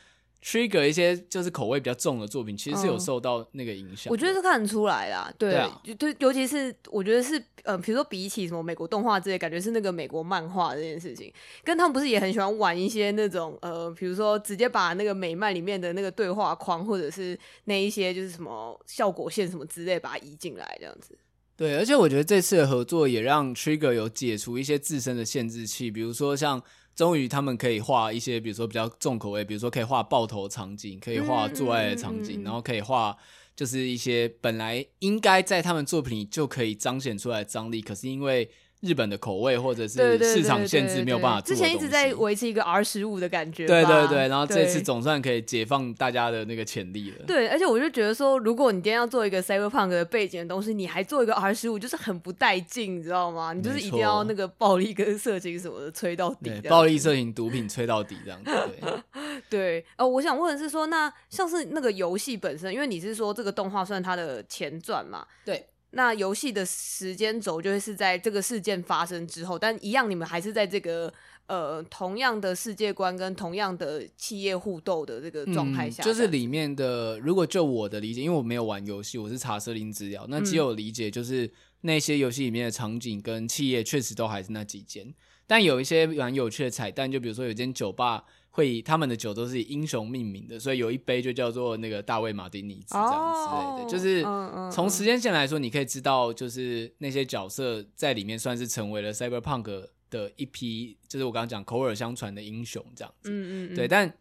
[0.43, 4.11] Trigger 一些就是口味比较重的作品，其实是有受到那个影响。
[4.11, 11.31] 我觉得是看得出来啦，对，对啊，就尤其是我觉得是，呃，比如说比起什么美国动画之类，感觉是那个美国漫画这件事情，
[11.63, 21.19] 跟他们不是也很喜欢玩一些那种，呃，比如说直接把那个美漫里面的那个对话框，或者是那一些就是什么效果线什么之类，把它移进来这样子。
[21.55, 26.63] 对，而且我觉得这次的合作也让 Trigger 有解除一些自身的限制器，比如说像。
[26.95, 33.17] 终于，他们可以画一些，比如说比较重口味，比如说可以画爆头场景，可以画做爱的场景，嗯嗯嗯、然后可以画
[33.57, 38.51] 就是一些本来应该在他们作品里就可以彰显出来的张力，可是因为。
[38.81, 41.55] 日本的口味或者是市场限制没有办法做。
[41.55, 43.67] 之前一直在维持一个 R 十五的感觉。
[43.67, 47.25] 对对对，然后这次总算可以解放大家的那个潜力了。
[47.27, 53.53] 对，而且我就觉得说，如果你今天要做一个 Cyberpunk 的背景的东西，你还做一个 R 十五，就是很不带劲，你知道吗？
[53.53, 56.51] 你就是一定要那个暴力跟色情什么的吹到底。
[56.69, 58.51] 暴力、色情、毒品吹到底这样子。
[58.51, 65.27] 对， 对，呃，我想问的是说，那像是那个游戏本身，因为你是说这个动画算它的前传嘛？
[65.45, 65.67] 对。
[65.93, 71.13] 那游戏的时间轴就会是在这个事件发生之后，但一样你们还是在这个
[71.47, 77.19] 呃同样的世界观跟同样的企业互斗的这个状态下，嗯，就是里面的。
[77.19, 81.51] 如果就我的理解，因为我没有玩游戏，我是查设定资料，那只有理解就是
[81.81, 85.13] 那些游戏里面的场景跟企业确实都还是那几间，
[85.47, 88.25] 但有一些蛮有趣的彩蛋，就比如说有间酒吧。
[88.51, 93.83] 会以他们的酒都是以英雄命名的，所以有一杯就叫做那个大卫马丁尼兹这样之类的。
[93.83, 94.23] Oh, 就是
[94.75, 103.31] 从时间线来说，你可以知道，就是那些角色在里面算是成为了 Cyberpunk 的一批，就是我刚刚讲口耳相传的英雄这样子。
[103.31, 104.13] 嗯嗯，对，但。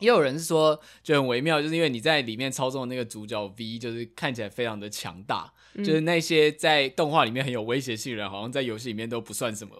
[0.00, 9.72] 也有人是说就很微妙，就是因为你在里面操纵的那个主角 V，就是看起来非常的强大，嗯、就是那些在动画里面很有威胁性的人，好像在游戏里面都不算什么。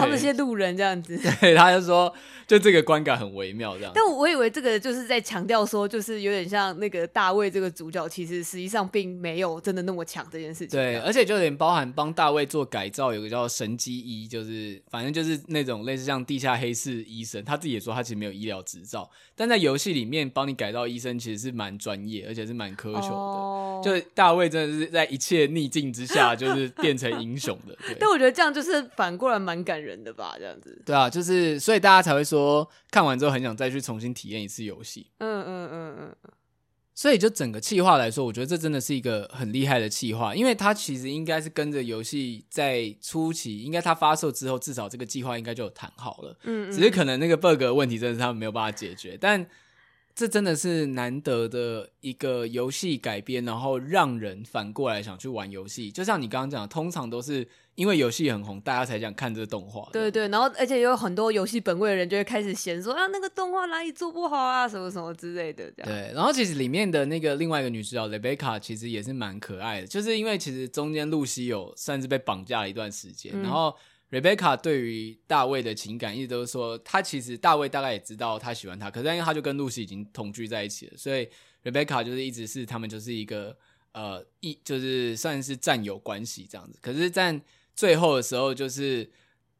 [0.00, 1.18] 他们那些路人这样子。
[1.40, 2.12] 对，他就说，
[2.46, 3.92] 就这个观感很微妙这样。
[3.94, 10.78] 但我以为这个就是在强调说，就是有点像那个大卫这个主角，其实实际上并没有真的那么强这件事情。
[10.78, 23.14] 对，而且就有点包含帮大卫做改造，有个叫神机医，就是反正就是那种类似像地下黑市医生，他自己也说他其实没有医疗执照，但在游戏里面帮你改造医生其实是蛮专业，而且是蛮苛求的。
[23.14, 23.84] Oh.
[23.84, 27.76] 就大卫真的是在一切逆境之下，就是变成英雄的。
[27.84, 30.80] 对， 但我觉得这样就是反过来蛮感人的吧，这样子。
[30.86, 35.10] 对啊，就是所以大家才会说看完之后很想再去重新体验一次游戏。
[35.18, 36.16] 嗯嗯嗯嗯。
[36.94, 46.36] 所以就整个企划来说，我觉得这真的是一个很厉害的企划，因为它其实应该是跟着游戏在初期，应该它发售之后，至少这个计划应该就有谈好了。
[46.44, 49.46] 嗯，嗯，只是可能那个 bug 问题真的是他们没有办法解决，但。
[50.14, 55.90] 这真的是难得的一个游戏改编，然后让人反过来想去玩游戏。
[55.90, 59.88] 就像你刚刚讲的，通常都是因为游戏很红，大家才想看这个动画。
[59.92, 65.70] 对对，然后而且有很多游戏本位的人就会开始嫌说啊，那个动画哪里做不好啊，什么什么之类的。
[65.72, 65.90] 这样。
[65.90, 73.74] 对，然后其实里面的那个另外一个女主角 Rebecca 其实也是蛮可爱的，就是因为其实中间露西有算是被绑架了一段时间，嗯、然后。
[74.12, 81.26] Rebecca 对于大卫的情感一直都是说，他其实大卫大概也知道他喜欢他，可是因为他就跟露西已经同居在一起了，所以
[81.64, 83.56] Rebecca 就是一直是他们就是一个
[83.92, 86.78] 呃一就是算是战友关系这样子。
[86.82, 87.40] 可是，在
[87.74, 89.10] 最后的时候，就是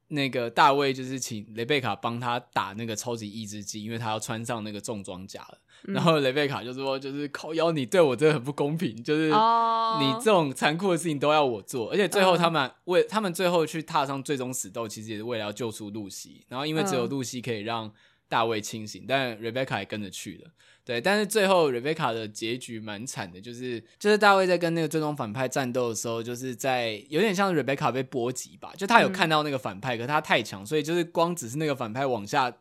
[0.08, 5.58] 那个大卫就是请 Rebecca 帮他打那个超级抑制剂，因为他要穿上那个重装甲了。
[5.84, 11.90] 然后雷贝卡就说：“就是靠腰，你对我真的很不公平，就是你这种残酷的事情都要我做。
[11.90, 16.44] 而且最后他们为他们最后去踏上最终死斗，其实也是为了要救出露西。
[16.48, 17.92] 然后因为只有露西可以让
[18.28, 20.50] 大卫清醒，但 Rebecca 也跟着去了。
[20.84, 32.52] 对，但是最后 Rebecca 的结局蛮惨的，就是就是大卫在跟那个最终反派战斗的时候，就是在有点像 Rebecca 被波及吧，就他有看到那个反派，嗯、可是他太强，所以就是光只是那个反派往下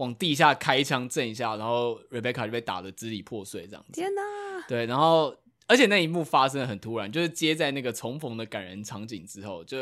[0.00, 4.00] 往地下开枪震一下，然后 Rebecca 就被打得支离破碎这样子。
[4.00, 4.22] 天哪！
[4.66, 5.34] 对，然后
[5.66, 9.76] 而且那一幕发生的很突然，就是接在那个重逢的感人场景之后，就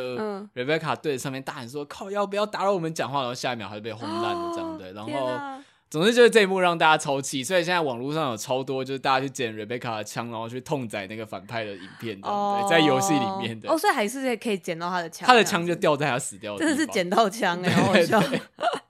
[0.54, 5.62] Rebecca 对着上面大喊说：“嗯、靠，要不要打扰我们讲话？”然后下一秒他就被轰烂了，这样对，然后。
[5.90, 13.70] 总之就是这一幕让大家抽泣，所以现在网络上有超多就是大家去捡 Rebecca 的枪，然后去痛宰那个反派的影片，哦，在游戏里面的。
[13.70, 16.59] 哦，所以还是可以捡到他的枪，他的枪就掉在他死掉的。
[16.59, 18.22] 真的是捡到枪 哎，好笑。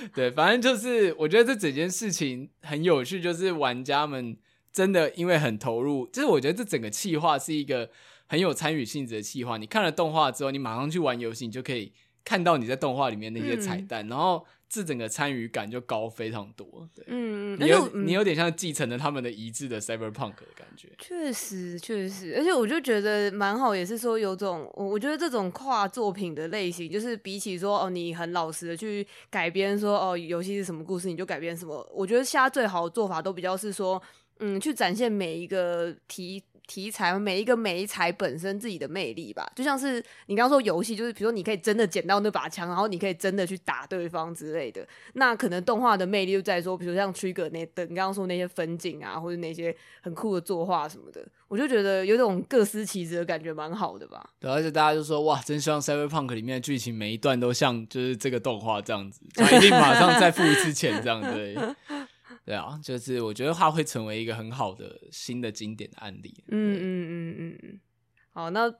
[0.14, 4.36] 对，反正就是我觉得这整件事情很有趣，就是玩家们
[4.72, 7.90] 真的因为很投入，就是我觉得这整个企划是一个
[8.26, 9.56] 很有参与性质的企划。
[9.56, 11.92] 你看了动画之后，你马上去玩游戏，你就可以
[12.24, 14.46] 看到你在动画里面那些彩蛋，嗯、然后。
[14.72, 34.00] 这整个参与感就高非常多，对，嗯，你有、嗯、你有点像继承了他们的遗志的 Cyberpunk 的感觉，确实确实，而且我就觉得蛮好，也是说有种，我我觉得这种跨作品的类型，就是比起说哦，你很老实的去改编说哦，游戏是什么故事，你就改编什么，我觉得现在最好的做法都比较是说，
[34.38, 36.40] 嗯，去展现每一个题。
[36.70, 44.86] 题材每一个媒材本身自己的魅力吧，就像是你刚刚说游戏，就是比如说你可以真的捡到那把枪，然后你可以真的去打对方之类的。
[45.14, 54.30] 那可能动画的魅力就在说，比如像 Trigger 那等你刚刚说那些分镜啊，或者那些很酷的作画什么的，我就觉得有种各司其职的感觉，蛮好的吧。
[54.38, 61.76] 对，而且大家就说哇，真希望 Cyberpunk 里面的剧情每一段都像就是这个动画这样子，他一定马上再付一次钱这样子。
[62.44, 66.44] 对啊，就是我觉得它会成为一个很好的新的经典的案例。
[66.48, 67.80] 嗯嗯嗯嗯嗯。
[68.32, 68.72] 好，那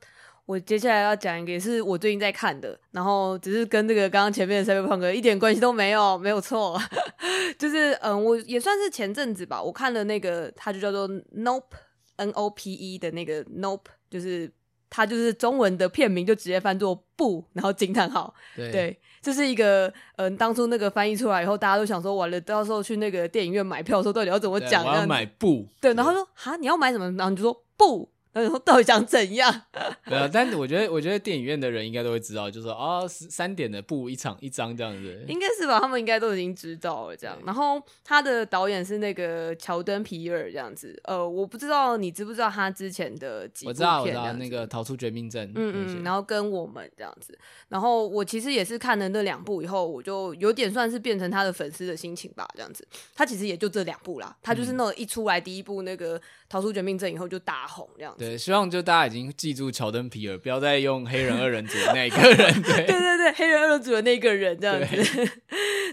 [0.46, 6.80] 我接下来要讲一个也是我最近在看的，然后只是跟这个刚刚前面的 Cyberpunk 一点关系都没有，没有错。
[7.58, 14.52] 就是嗯，我也算是前阵子吧，我看了那个，它就叫做 Nope，N O P E 的那个 Nope，就是。
[14.90, 18.34] 它就是中文的片名就直接翻作不，然后惊叹号。
[18.54, 24.84] 对，对，这是一个嗯、呃，当初那个翻译出来以后，大家都想说，完了，到时候去那个电影院买票的时候，到底要怎么讲？
[24.84, 25.66] 我要买不。
[25.80, 27.04] 对，然后说哈，你要买什么？
[27.12, 28.10] 然后你就说不。
[28.32, 29.62] 然后到底想怎样？
[30.06, 35.80] 对啊，但是我觉得，我觉得电影院的人应该都会知道，就是说啊，三点的布一场一张这样子，应该是吧？
[35.80, 37.36] 他们应该都已经知道了这样。
[37.44, 40.98] 然后他的导演是那个乔登皮尔这样子。
[41.04, 43.74] 呃，我不知道你知不知道他之前的几部片？
[43.74, 45.50] 我知道，我知道那个逃出绝命镇。
[45.54, 46.04] 嗯嗯。
[46.04, 47.36] 然后跟我们这样子。
[47.68, 52.86] 然后我其实也是看了那两部以后，我就有点算是变成他的粉丝的心情吧，这样子。
[53.14, 58.19] 他其实也就这两部啦，他就是那种一出来第一部那个逃出绝命镇以后就大红这样子。
[58.20, 59.06] 对，希望就大家。
[59.06, 62.62] 已经记住乔登皮尔，不要再用黑人二人组的那一个人。
[62.62, 65.30] 对， 对对对，黑人二人组的那个人这样子。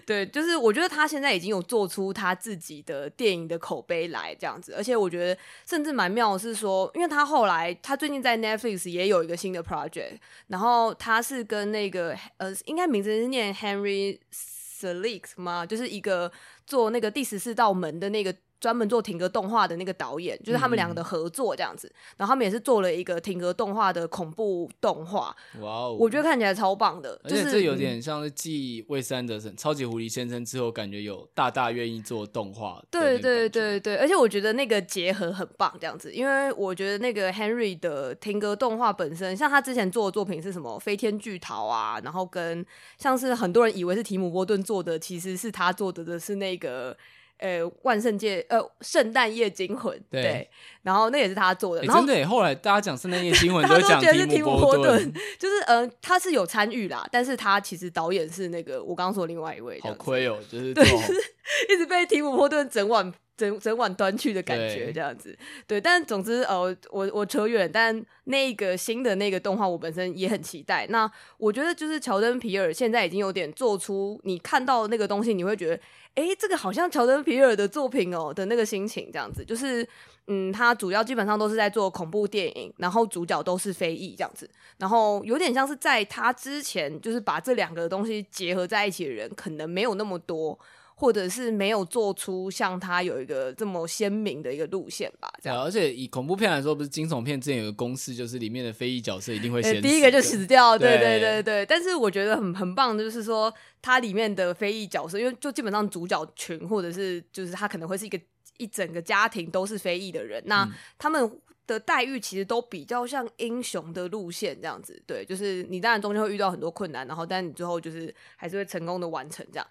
[0.06, 15.66] 对， 对，就是我觉得他现在已经有做出他自己的电影的口碑来这样子，而且我觉得甚至蛮妙的是说，因为他后来他最近在 Netflix 也有一个新的 project，然后他是跟那个呃，应该名字是念 Henry Selick 吗？
[15.66, 16.30] 就是一个
[16.66, 18.36] 做那个第十四道门的那个。
[18.60, 25.36] 专门做停格动画的那个导演，就是他们两个的合作这样子，嗯、然后他们也是做了一个停格动画的恐怖动画。
[25.62, 32.84] 哇哦，我觉得看起来超棒的，而且这有点像是继魏斯安德森《超级狐狸先生》之后，感觉有大大愿意做动画。
[32.90, 42.66] 对对对对，而且我觉得那个结合很棒，这样子，因为我觉得那个 Henry 的停格动画本身，像他之前做的作品是什么《飞天巨桃》啊，然后跟
[42.98, 46.98] 像是很多人以为是提姆波顿做的，其实是他做的的是那个。
[47.40, 50.50] 呃，万圣节呃，圣诞夜惊魂对，对，
[50.82, 51.82] 然后那也是他做的。
[51.82, 59.80] 欸、然后真的，后来大家讲圣诞夜惊魂， 大家都觉得是提姆波顿，就是呃，他是有参与啦，但是他其实导演是那个我刚刚说的另外一位。
[59.82, 61.36] 好亏哦，就是对，就是
[61.70, 65.30] 一直被提姆波顿整晚整整晚端去的感觉，这样子。
[65.68, 70.88] 对，对，但总之呃，我我扯远，但那个新的那个动画我本身也很期待。
[70.88, 75.80] 那我觉得就是乔登皮尔现在已经有点做出你看到那个东西，你会觉得。
[76.16, 79.88] 哎，这个好像乔登皮尔的作品哦的那个心情这样子，就是，
[80.26, 90.58] 嗯，他主要基本上都是在做恐怖电影，然后主角都是非裔这样子，然后有点像是在他之前，就是把这两个东西结合在一起的人，可能没有那么多。
[91.00, 95.62] 或者是没有做出像他有一个这么鲜明的一个路线吧，这样。
[95.62, 99.82] 而且以恐怖片来说，不是惊悚片之前有个公式，就是里面的非裔角色一定会先死。
[99.82, 101.64] 第一个就死掉，对对对对。
[101.68, 108.20] 但是我觉得很很棒的就是说，它里面的非裔角色，因为就基本上主角群或者是就是他可能会是一个
[108.58, 110.68] 一整个家庭都是非裔的人，那
[110.98, 115.00] 他们的待遇其实都比较像英雄的路线这样子。
[115.06, 119.68] 对，就是你当然中间会遇到很多困难，然后但你最后就是还是会成功的完成这样。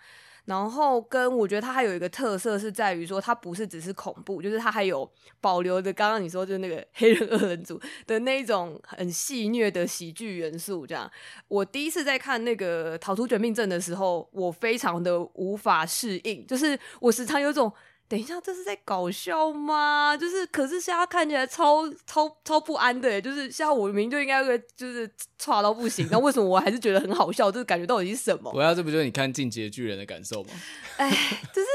[0.47, 5.09] 然后跟我觉得它还有一个特色是在于说，它不是只是恐怖，就是它还有
[5.40, 10.86] 保留的刚刚你说就是那个 黑人二人组的那一种很戏虐的喜剧元素。
[10.86, 11.11] 这样，
[11.49, 17.72] 我第一次在看那个《逃出绝命镇》的时候，我非常的无法适应，就是我时常有种。
[18.09, 20.16] 等一下，这是在搞笑吗？
[20.16, 27.50] 就是，可是现在看起来超超超不安的，就是像我明明就应该会就是差到不行，那为什么我还是觉得很好笑？
[27.50, 28.52] 就是感觉到底是什么？
[28.54, 30.50] 我要这不就是你看《进击的巨人》的感受吗？
[30.98, 31.11] 哎，
[31.52, 31.68] 就是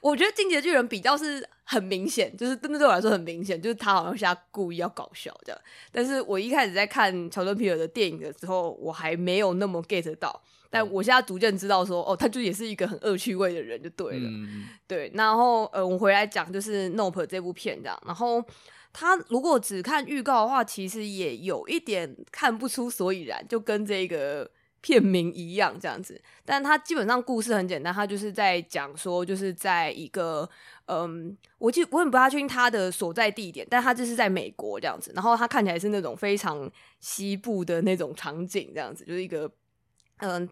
[0.00, 5.60] 我觉得《进击的巨人》比较是很明显，就是真的对我来说很明显，就是他好像现在故意要搞笑这样。
[5.92, 10.42] 但是我一开始在看乔顿皮尔的电影的时候，我还没有那么 get 到。
[10.68, 14.28] 但我现在逐渐知道说，哦，他就也是一个很恶趣味的人，就对了。
[14.28, 18.02] 嗯、对，然后呃，我回来讲就是《Nope》这部片这样。
[18.04, 18.44] 然后
[18.92, 24.50] 他如果只看预告的话，其实也有一点看不出所以然，就跟这个
[24.80, 26.20] 片名一样这样子。
[26.44, 30.48] 但他基本上故事很简单，他就是在讲说，就是在一个
[30.86, 35.12] 嗯，我记我很不太确定他的所在地点，但他就是在美国这样子。
[35.14, 39.50] 然后他看起来是那种非常西部的那种场景，这样子，就是一个。
[40.18, 40.48] 嗯，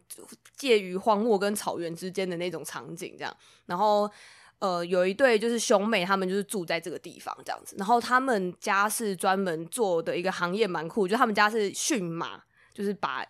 [0.56, 3.36] 介于荒漠跟草原之间的那种场景，这样。
[3.66, 4.10] 然后，
[4.58, 7.74] 呃，有一对就是兄妹，他们就是住在这个地方，这样子。
[7.78, 12.42] 然后他们家是专门做的一个行业，蛮酷，就他们家是驯马，
[12.72, 13.24] 就是把。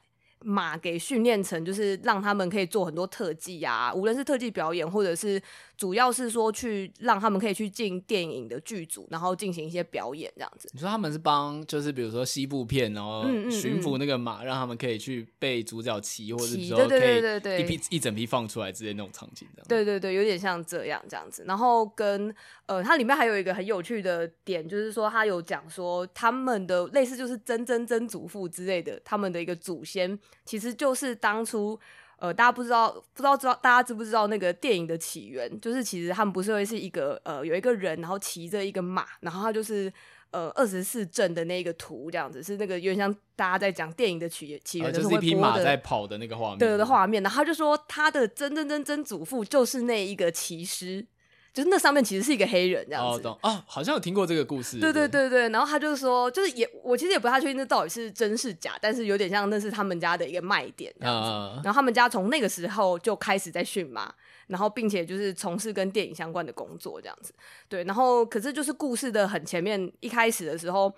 [0.46, 5.40] 马给训练成，就是让他们可以做很多特技啊，无论是特技表演，或者是
[5.76, 10.68] 主要是说去让他们可以去进电影的剧组，然后进行一些表演这样子。
[10.72, 19.66] 你说他们是帮，就是比如说西部片，然后驯服那个马，嗯嗯嗯，让他们可以去被主角骑，或者是说可以一批一整批放出来之类那种场景，这样。
[19.68, 21.44] 对对对，有点像这样这样子。
[21.46, 22.34] 然后跟
[22.66, 30.18] 呃，它里面还有一个很有趣的点，就是说他有讲说他们的类似就是曾曾曾祖父之类的，他们的一个祖先。
[30.44, 31.78] 其实就是当初，
[32.18, 35.60] 呃，大家不知道，不知道知道，大家知不知道那个电影的起源？
[35.60, 39.92] 就是其实他们不是会是一个，呃，有一个人，然后骑着一个马，然后他就是，
[40.30, 47.22] 呃，二十四镇的那个图这样子，是那个有点像大家在讲电影的起起源，就是一匹马在跑的那个画面，对的画面。
[47.22, 51.06] 然后他就说他的曾曾曾曾祖父就是那一个骑师。
[51.54, 54.80] 就是那上面其实是一个黑人这样子哦，哦，好像有听过这个故事。
[54.80, 61.28] 对对对对，然后他就说，就是也我其实也不太确定这到底是真是假，但是有点像那是他们家的一个卖点这样子。
[61.30, 64.12] Uh, 然后他们家从那个时候就开始在驯马，
[64.48, 67.32] 然后并且就是从事跟电影相关的工作这样子。
[67.68, 70.92] 对，然后可是就是故事的很前面一开始的时候，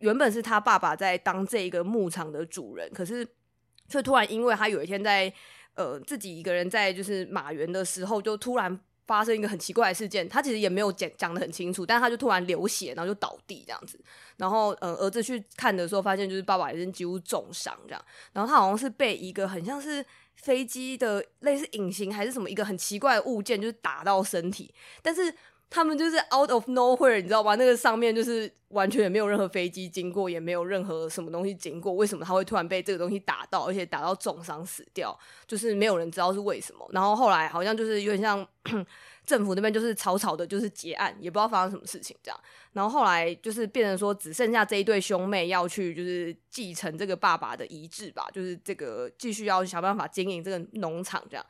[0.00, 3.26] 原本是他爸爸在当这个牧场的主人，可是
[3.88, 5.32] 却突然因为他有一天在
[5.76, 8.78] 呃自己一个人在就是马园的时候，就突然。
[9.06, 13.98] 发生一个很奇怪的事件，他其实也没有讲讲得很清楚，但他就突然流血，然后就倒地这样子。
[14.36, 18.04] 然后，呃，儿子去看的时候，发现就是爸爸已经几乎重伤这样。
[18.32, 20.04] 然后他好像是被一个很像是
[20.36, 25.34] 飞机的类似隐形还是什么一个很奇怪的物件，就是打到身体，但是。
[25.74, 27.56] 他们就是 out of nowhere，你知道吗？
[27.56, 31.92] 那个上面就是完全也没有任何飞机经过，也没有任何什么东西经过。
[31.92, 35.18] 为什么他会突然被这个东西打到，而且打到重伤死掉？
[35.48, 36.88] 就是没有人知道是为什么。
[36.92, 38.46] 然后后来好像就是有点像
[39.26, 42.40] 政府那边就是草草的，就是结案，也不知道发生什么事情这样。
[42.72, 51.44] 然后后来就是变成说只剩下这一对兄妹要去就是继承这个爸爸的遗志吧，就是这个继续要想办法经营这个农场这样。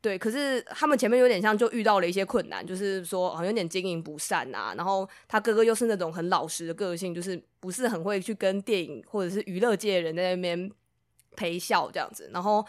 [0.00, 4.74] 对，可是他们前面有点像就遇到了一些困难，就是说好像有点经营不善啊。
[4.76, 10.70] 然后他哥哥又是那种很老实的个性，就是不是很会去跟电影或者是娱乐界的人在那边
[11.36, 12.30] 陪笑这样子。
[12.32, 12.66] 然后。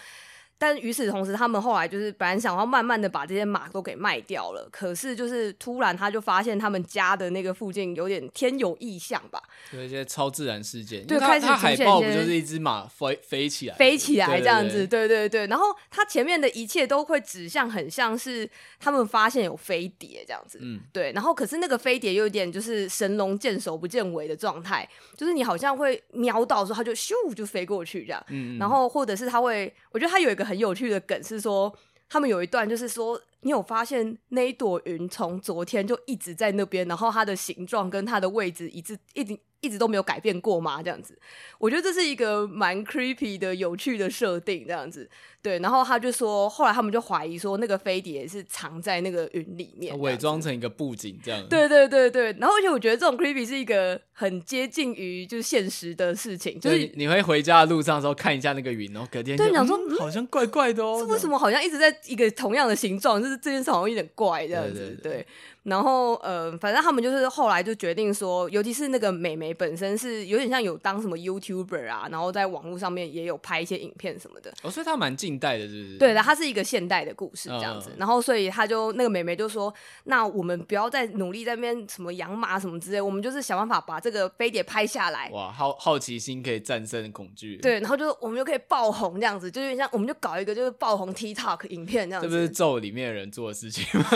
[0.61, 9.41] 但与此同时，他们后来就是本来想要慢慢的把这些马都给卖掉了，可是就是突然他就发现他们家的那个附近有点天有异象吧，
[9.71, 11.03] 有一些超自然事件。
[11.07, 11.47] 对，开始。
[11.47, 15.47] 海报不就是一只马飞飞起来，飞起来这样子，对对对，对对对。
[15.47, 18.47] 然后他前面的一切都会指向很像是
[18.79, 21.11] 他们发现有飞碟这样子，嗯，对。
[21.13, 24.87] 然后可是那个飞碟又有点就是神龙见首不见尾的状态，
[25.17, 30.61] 就是你好像会瞄到的时候，它就咻就飞过去这样，嗯，然后或者是他会，我觉得他有一个很。
[30.61, 31.75] 有趣的梗是说，
[32.07, 39.37] 他们有一段就是说，你有发现那一朵云从昨天就一直在那边，然后它的形状跟它的位置一直一直。
[39.63, 40.81] 一直都没有改变过吗？
[40.81, 41.15] 这样子，
[41.59, 45.07] 我觉得这是一个蛮 creepy 的有趣的设定，这样子。
[45.39, 51.47] 对，然后他就说，后来他们就怀疑说，那个飞碟是藏在那个云里面，伪装成一个布景这样。
[51.47, 63.21] 对对对对，然后而且我觉得这种 creepy 是一个很接近于就是现实的事情，就是你，会回家的路上的时候看一下那个云，然后隔天就想说、嗯，好像怪怪的哦，这为什么好像一直在一个同样的形状？
[63.21, 65.27] 就是这件事好像有点怪这样子，对，对，对，对。
[65.63, 74.51] 然后呃，反正他们就是后来就决定说，尤其是那个美眉本身是有点像有当什么 YouTuber 啊，然后在网络上面也有拍一些影片什么的。
[74.63, 75.97] 哦，所以他蛮近代的，是不是？
[75.97, 77.91] 对的，他是一个现代的故事这样子。
[77.91, 79.71] 嗯、然后所以他就那个美眉就说
[80.05, 87.57] ：“那我们不要再努力在那边什么养马什么之类，我们就是想办法把这个飞碟拍下来。”哇，好好奇心可以战胜恐惧。
[87.57, 92.27] 对，然后就我们就可以爆红这样子，就是像我们就搞一个就是爆红 TikTok 影片这样子。
[92.27, 94.07] 这不是咒里面的人做的事情吗？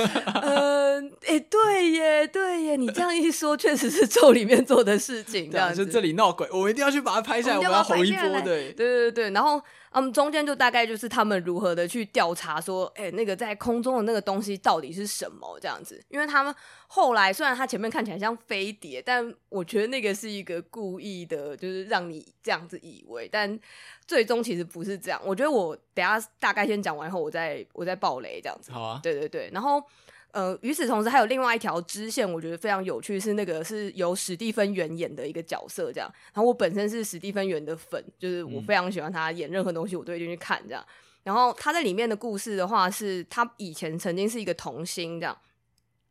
[0.41, 5.51] 嗯， 哎，对耶，对耶，你这样一说，确实是咒里面做的事情。
[5.51, 8.21] 这样子，就这里闹鬼，我们一定要去把它拍下来，我们要红一波。
[8.41, 9.29] 对，对，对，对。
[9.31, 9.61] 然后，
[9.91, 15.59] 嗯，中间就大概就是他们如何的去调查，说，哎，那个在空中的那个东西到底是什么？
[15.61, 16.55] 这样子，因为他们
[16.88, 23.59] 后来虽然它前面看起来像飞碟，但我觉得那个是一个故意的，就是让你这样子以为，但
[24.07, 25.19] 最终其实不是这样。
[25.25, 28.71] 我觉得我等下大概先讲完后，我再我再爆雷这样子。
[28.71, 29.01] 好啊。
[29.03, 29.83] 对对对，然后。
[30.36, 36.13] 呃，与此同时还有另外一条支线，我觉得非常有趣，是那个是由史蒂芬元演的一个角色，这样。
[36.33, 40.86] 然后我本身是史蒂芬元的粉，就是我非常喜欢他演任何东西，我都会进去看这样。
[41.23, 45.38] 然后他在里面的故事的话，是他以前曾经是一个童星这样。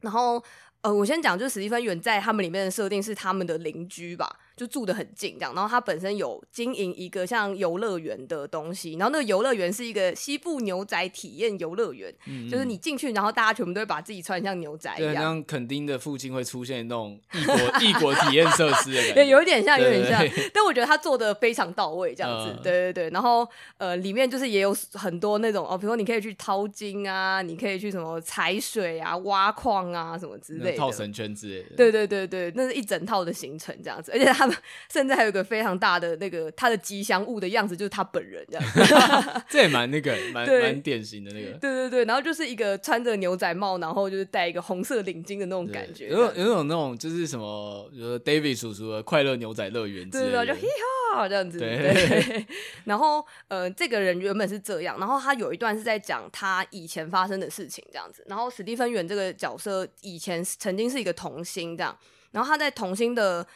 [0.00, 0.42] 然后
[0.80, 4.40] 呃，我先讲，就是史蒂芬元在他们里面的设定是他们的邻居吧。
[4.56, 5.54] 就住的很近，这样。
[5.54, 20.24] 然后他本身有经营一个像游乐园的东西，然后那个游乐园是一个西部牛仔体验游乐园，嗯嗯，就是你进去，然后大家全部都会把自己穿像牛仔一样，对，像垦丁的附近会出现那种异国异国体验设施的感觉，对，有一点像，有点像。
[20.54, 23.10] 但我觉得他做的非常到位，这样子，嗯、对对对。
[23.10, 23.46] 然后
[23.78, 31.76] 呃，里面就是也有很多那种哦，比如说你可以去淘金啊，你可以去什么采水啊、挖矿啊什么之类的，套绳圈之类的。
[31.76, 34.43] 对对对对，那是一整套的行程这样子，而且他。
[34.44, 34.56] 他们
[34.92, 41.52] 甚至还有一个非常大的那个他的吉祥物的样子，就是他本人这样子， 这也蛮那个 蛮蛮典型的那个。
[41.58, 50.68] 对对对，然后就是一个穿着牛仔帽，然后就是戴一个红色领巾的那种感觉，有有种那种就是什么，比如说 David 叔叔的快乐牛仔乐园，对对，就嘿
[51.14, 51.58] 哈这样子。
[51.58, 52.46] 对，对
[52.84, 58.24] 然后呃，这个人原本是这样，然后他有一段是在讲他以前发生的事情这样子。
[58.28, 61.96] 然后史蒂芬元这个角色以前曾经是一个童星这样，
[62.32, 63.46] 然后他在童星的。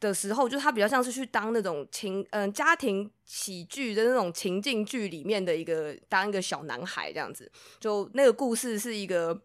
[0.00, 9.42] 的时候，就他比较像是去当那种情嗯、家庭喜剧的那种情境剧里面的一个当一个小男孩这样子，就那个故事是一个。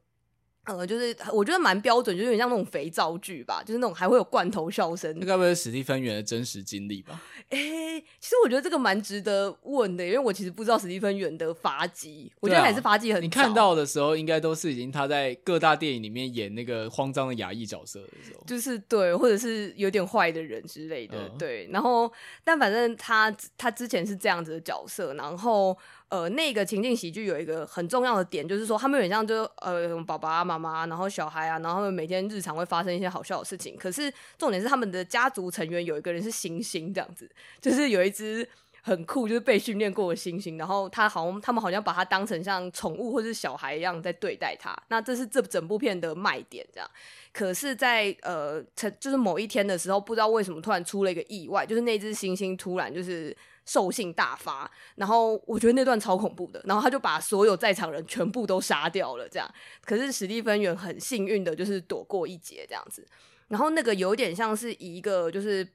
[0.68, 5.18] 呃，就是我觉得蛮标准，就有点像那种肥皂剧吧，就是那种还会有罐头笑声。
[5.18, 7.22] 那该不会是史蒂芬元的真实经历吧？
[7.50, 13.24] 哎、欸，其实我觉得这个蛮值得问的，因为我其实不知道史蒂芬元的发迹，我觉得还是发迹很。
[13.24, 21.70] 你看到的时候，应该都是已经他在各大电影里面演那个慌张的牙医角色的时候，就是对，或者是有点坏的人之类的，嗯、对。
[21.72, 22.12] 然后，
[22.44, 25.78] 但反正他他之前是这样子的角色，然后。
[26.10, 33.76] 呃，那个情境喜剧有一个很重要的点，就是说他们有点像就呃，爸爸妈妈，然后小孩啊，然后他们每天日常会发生一些好笑的事情。
[33.76, 37.30] 可是重点是他们的家族成员有一个人是猩猩，这样子，
[37.60, 38.48] 就是有一只
[38.82, 44.74] 很酷，就是被训练过的猩猩，然后他好像他们好像把它当成像宠物或是小孩一样在对待它。
[44.88, 46.90] 那这是这整部片的卖点，这样。
[47.34, 48.64] 可是在，在呃，
[48.98, 53.36] 就是某一天的时候，不知道为什么突然出了一个意外，就是那只猩猩突然就是。
[53.68, 59.48] 兽性大发，然后我觉得那段超恐怖的，然后他就把所有在场人全部都杀掉了，这样。
[59.84, 63.06] 可是史蒂芬元很幸运的，就是躲过一劫这样子。
[63.50, 65.68] 然后那个有点像是一个，就是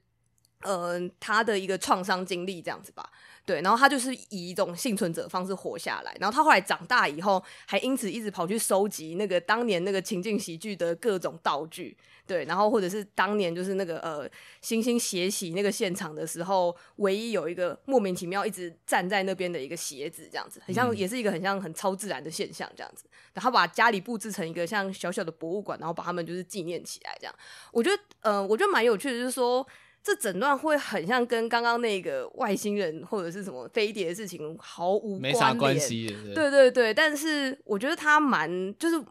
[0.63, 3.07] 呃，他的一个创伤经历这样子吧。
[3.45, 6.15] 对，然后他就是以一种幸存者方式活下来。
[6.19, 11.95] 然后他后来长大以后，还因此一直跑去收集那个当年那个情境喜剧的各种道具。
[12.25, 14.29] 对，然后或者是当年就是那个呃，
[14.61, 23.03] 星星血洗那个现场的时候，唯一有一个莫名其妙一直站在那边的一个鞋子，这样子，很像，也是一个很像很超自然的现象，这样子。
[23.33, 27.35] 然后把家里布置成一个像小小的博物馆，然后把他们就是纪念起来，这样。
[27.73, 29.67] 我觉得，呃，我觉得蛮有趣的，就是说
[30.01, 36.07] 这整段会很像跟刚刚那个外星人或者是什么飞碟的事情毫无关联，没啥关系。
[36.33, 39.03] 对对对，但是我觉得他蛮就是。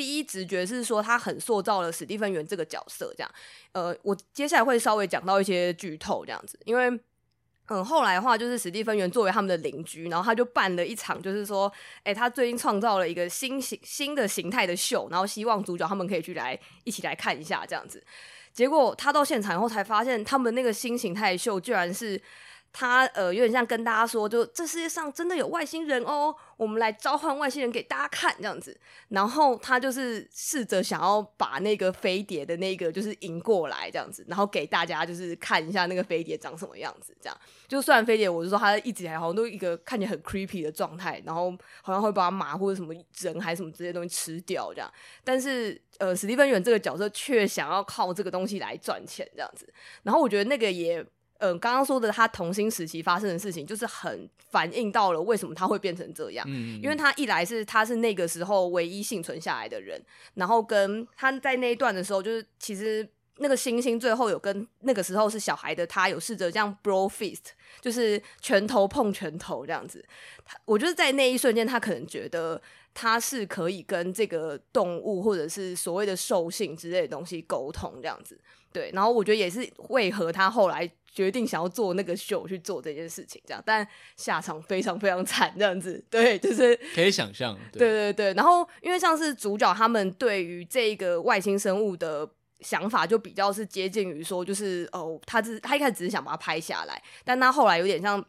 [0.00, 3.30] 第一直觉是说他很塑造了史蒂芬元这个角色，这样。
[3.72, 6.88] 呃，我接下来会稍微讲到一些剧透这样子，因为
[7.66, 11.70] 嗯，后来的话就是史蒂芬元作为他们的邻居，然后他就办了一场，就是说，
[12.02, 18.02] 哎，他最近创造了一个新形新的形态的秀，然后希望主角他们可以去来一起来看一下这样子。
[18.54, 22.18] 结果他到现场以后才发现，他们那个新形态秀居然是。
[22.72, 28.78] 他呃有点像跟大家说，就这世界上真的有外星人哦，我们来召唤外星人给大家看这样子。
[29.08, 37.16] 然后他就是试着想要把那个飞碟的那个就是引过来这样子，然后给大家就是看一下那个飞碟长什么样子。
[37.20, 41.52] 这样就虽然飞碟，我就说他一直还好像都一个看起来很 creepy 的状态，然后
[41.82, 44.88] 好像会把马或者什么人还什么这些东西吃掉这样。
[45.24, 49.68] 但是呃，史蒂芬远这个角色却想要靠这个东西来赚钱这样子。
[50.04, 51.04] 然后我觉得那个也。
[51.40, 56.46] 嗯，刚刚说的他童星时期发生的事情，就是很反映到了为什么他会变成这样。
[56.48, 60.00] 嗯，因为他一来是他是那个时候唯一幸存下来的人，
[60.34, 63.08] 然后跟他在那一段的时候，就是其实
[63.40, 70.04] 那个星星最后有跟那个时候是小孩的他有试着这样 bro fist，就是拳头碰拳头这样子。
[70.44, 72.60] 他我觉得在那一瞬间，他可能觉得
[72.92, 78.38] 他是可以跟这个动物或者是所谓的兽性之类的东西沟通这样子。
[78.72, 83.84] 对，然后我觉得也是为何他后来决定想要做那个秀去做这件事情，这样，但
[84.16, 88.34] 下场非常非常惨，这样子，对，就是可以想象，对对对。
[88.34, 92.24] 然后因为像是主角他们对于这个外星生物的
[92.62, 98.24] 想法，就比较是接近于说，就是哦，他只他一开始只是想把它拍下来，但他后来有点像，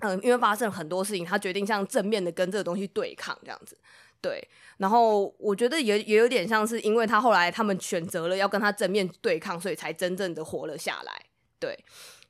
[0.00, 3.78] 嗯，因为发生很多事情，他决定像正面的跟这个东西对抗，这样子。
[4.20, 4.42] 对，
[4.78, 11.12] 然后我觉得也也有点像是，因为他后来他们选择了要跟他正面对抗，所以才真正的活了下来。
[11.58, 11.78] 对，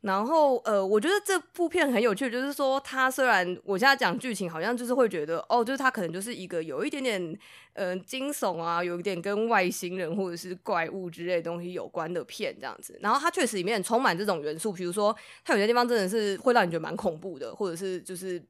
[0.04, 7.38] 然后呃，我觉得这部片很有趣，就是说它虽然我现在讲剧情，好像就是会觉得哦，就是它可能就是一个有一点点
[7.72, 12.98] 呃惊悚啊，有一点跟外星人或者是怪物之类的东西有关的片这样子。
[13.00, 18.42] 然后它确实里面充满这种元素，比如说它有些地方真的是会让你觉得蛮恐怖的，或者是就是。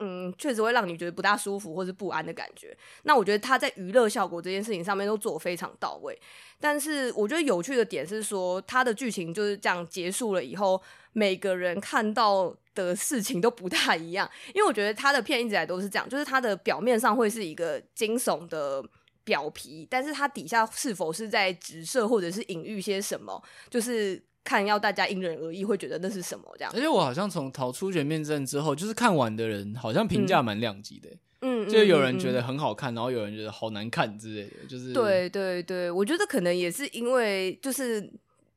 [0.00, 2.76] 嗯，确实会让你觉得不大舒服或是不安的感觉。
[3.04, 6.18] 那我觉得他在娱乐效果这件事情上面都做非常到位。
[6.58, 10.80] 但是我觉得有趣的点是说，他的剧情就是这样结束了以后，
[11.12, 14.30] 每个人看到的事情都不太一样。
[14.54, 18.82] 因为我觉得他的片一直以来都是这样，就是他的表面上会是一个惊悚的
[19.24, 24.22] 表皮，但是他底下是否是在直射或者是隐喻些什么，就是。
[24.42, 26.72] 看要大家因人而异，会觉得那是什么这样。
[26.74, 31.08] 而且我好像从逃出绝命镇之后，就是看完的人好像评价蛮两极的。
[31.42, 34.66] 嗯，就有人觉得很好看，然后有人觉得好难看之类的。
[34.68, 38.10] 就是对对对，我觉得可能也是因为就是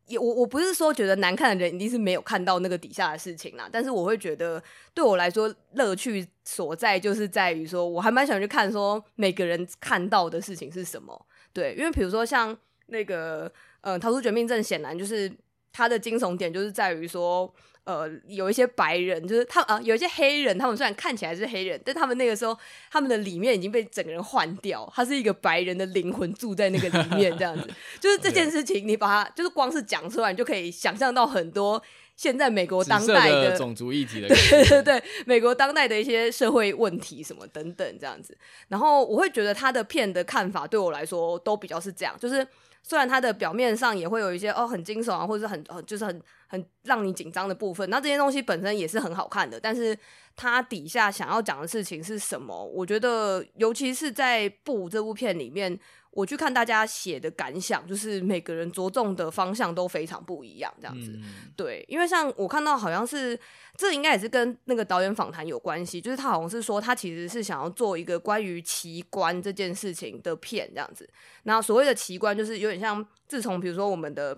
[0.08, 4.62] 也我我不是说觉得难看的人一定是没有看到那个底下的事情啦，但是我会觉得
[4.94, 11.26] 对我来说乐趣所在就是在于说我还蛮想去看说每个人看到的事情是什么。
[11.54, 12.58] 对，因为比如说像
[12.88, 15.32] 那个呃逃出绝命镇，显然就是。
[15.74, 17.52] 他的惊悚点就是在于说，
[17.84, 22.56] 呃，有一些白人，就是他啊，有一些黑人，他们虽然看起来是黑人，但他们那个时候，
[22.92, 27.68] 他们的里面已经被整个人换掉，他是一个白人的灵魂住在那个里面，这样子。
[28.00, 31.82] 就是这件事情，你把它就是光是讲出来，你就可以想象到很多
[32.16, 38.38] 现在美国当代的，的种族议题的， 对对对，美国当代的一些社会问题什么等等这样子。
[38.68, 42.48] 然后我会觉得他的片的看法对我来说都比较是这样，就是。
[42.84, 49.98] 虽然它的表面上也会有一些哦很惊悚啊，或者是很很就是很很让你紧张的部分，那这些东西本身也是很好看的，但是
[50.36, 52.64] 它底下想要讲的事情是什么？
[52.64, 55.80] 我觉得尤其是在《布》这部片里面。
[56.14, 61.12] 我去看大家写的感想，就是每个人着重的方向都非常不一样，这样子。
[61.16, 63.38] 嗯、对，因为像我看到好像是，
[63.76, 71.10] 这应该也是跟那个导演访谈有关系，就是他好像是说他其实是想要做一个关于奇观这件事情的片，这样子。
[71.44, 74.38] 那所谓的奇观，就是有点像自从比如说我们的。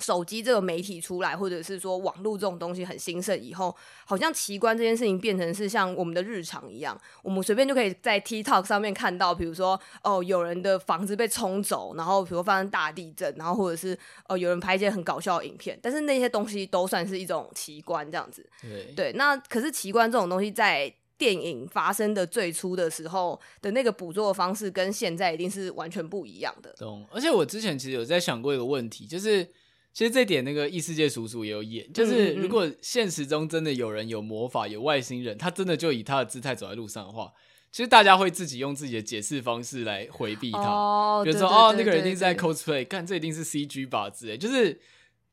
[0.00, 3.74] 手机这个媒体出来，或者是说网络这种东西很兴盛以后，
[4.04, 13.96] 好像奇观这件事情变成是像我们的日常一样，我们随便就可以在 TikTok 上面看到，比如说哦，有人的房子被冲走，然后比如发生大地震，然后或者是
[14.28, 18.44] 哦，有人拍一些很搞笑的影片，但是那些东西都算是一种奇观这样子。
[18.62, 26.72] 对，对，那可是奇观这种东西在电影发生的最初的时候的那个捕捉的方式，跟现在一定是完全不一样的。
[26.72, 27.06] 懂。
[27.12, 29.48] 而且我之前其实有在想过一个问题，就是。
[29.94, 37.32] 其实这点那个异世界叔叔也有演，就是如果现实中真的有人有魔法、有外星人，他真的就以他的姿态走在路上的话，
[37.70, 44.80] 其实大家会自己用自己的解释方式来回避他，哦、比如说哦，那个人一定是在 cosplay，看这一定是 CG 吧之类，就是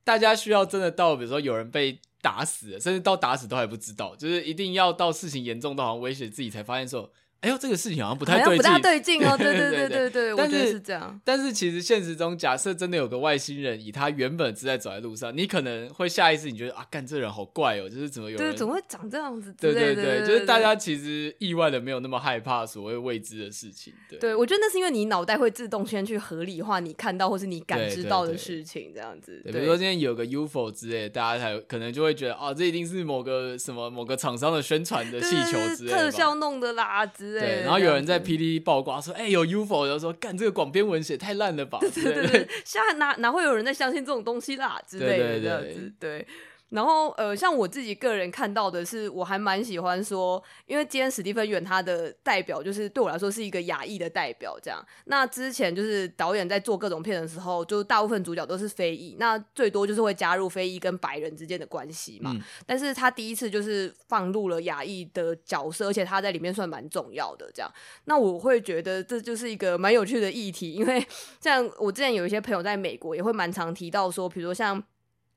[0.03, 7.12] 大家需要真的到，比如说有人被打死了，甚至到打死都还不知道，就是一定要到事情严重到好像威胁自己才发现说。
[7.41, 9.35] 哎呦，这个事情好像不太对劲，不太对劲哦。
[9.35, 11.19] 对对对对对，对我觉得是这样。
[11.25, 19.51] 但是其实现实中，假设真的有个外星人，以他原本姿态走在路上，你可能会下意识你觉得啊，干这人好怪哦，就是怎么有人，对，怎么会长这样子？
[19.59, 23.91] 对对对，就是大家其实意外的没有那么害怕所谓未知的事情。
[24.07, 29.41] 对，对我觉得那是因为你脑袋会自动先去合理化你看到或是你感知到的事情，这样子。
[29.43, 37.47] 对，比如说今天有个 UFO 之类，大家才可能就会觉得啊，这一定是某个什么某个厂商的宣传的气球之类的，特效弄的啦之类的。
[37.47, 41.79] 对，然后有人在 PTT 爆瓜说，哎、欸，有 UFO，然后说干这个广编文写太烂了吧？
[41.82, 46.25] 对对对对，现在哪哪会有人在相信这种东西啦之类的这样子，对。
[46.72, 54.82] 然后，呃，像我自己个人看到的是，我还蛮喜欢说，因为今天史蒂芬远他的代表就是对我来说是一个亚裔的代表，这样。
[55.05, 62.32] 那之前就是导演在做各种片的时候，就大部分主角都是非裔，那最多就是会加入非裔跟白人之间的关系嘛。
[62.34, 62.41] 嗯。
[62.65, 67.69] 但是他第一次就是放入了亚裔的角色，而且他在里面算蛮重要的，这样。
[68.05, 71.05] 那我会觉得这就是一个蛮有趣的议题，因为
[71.41, 74.82] 像我之前有一些朋友在美国也会蛮常提到说，比如说像。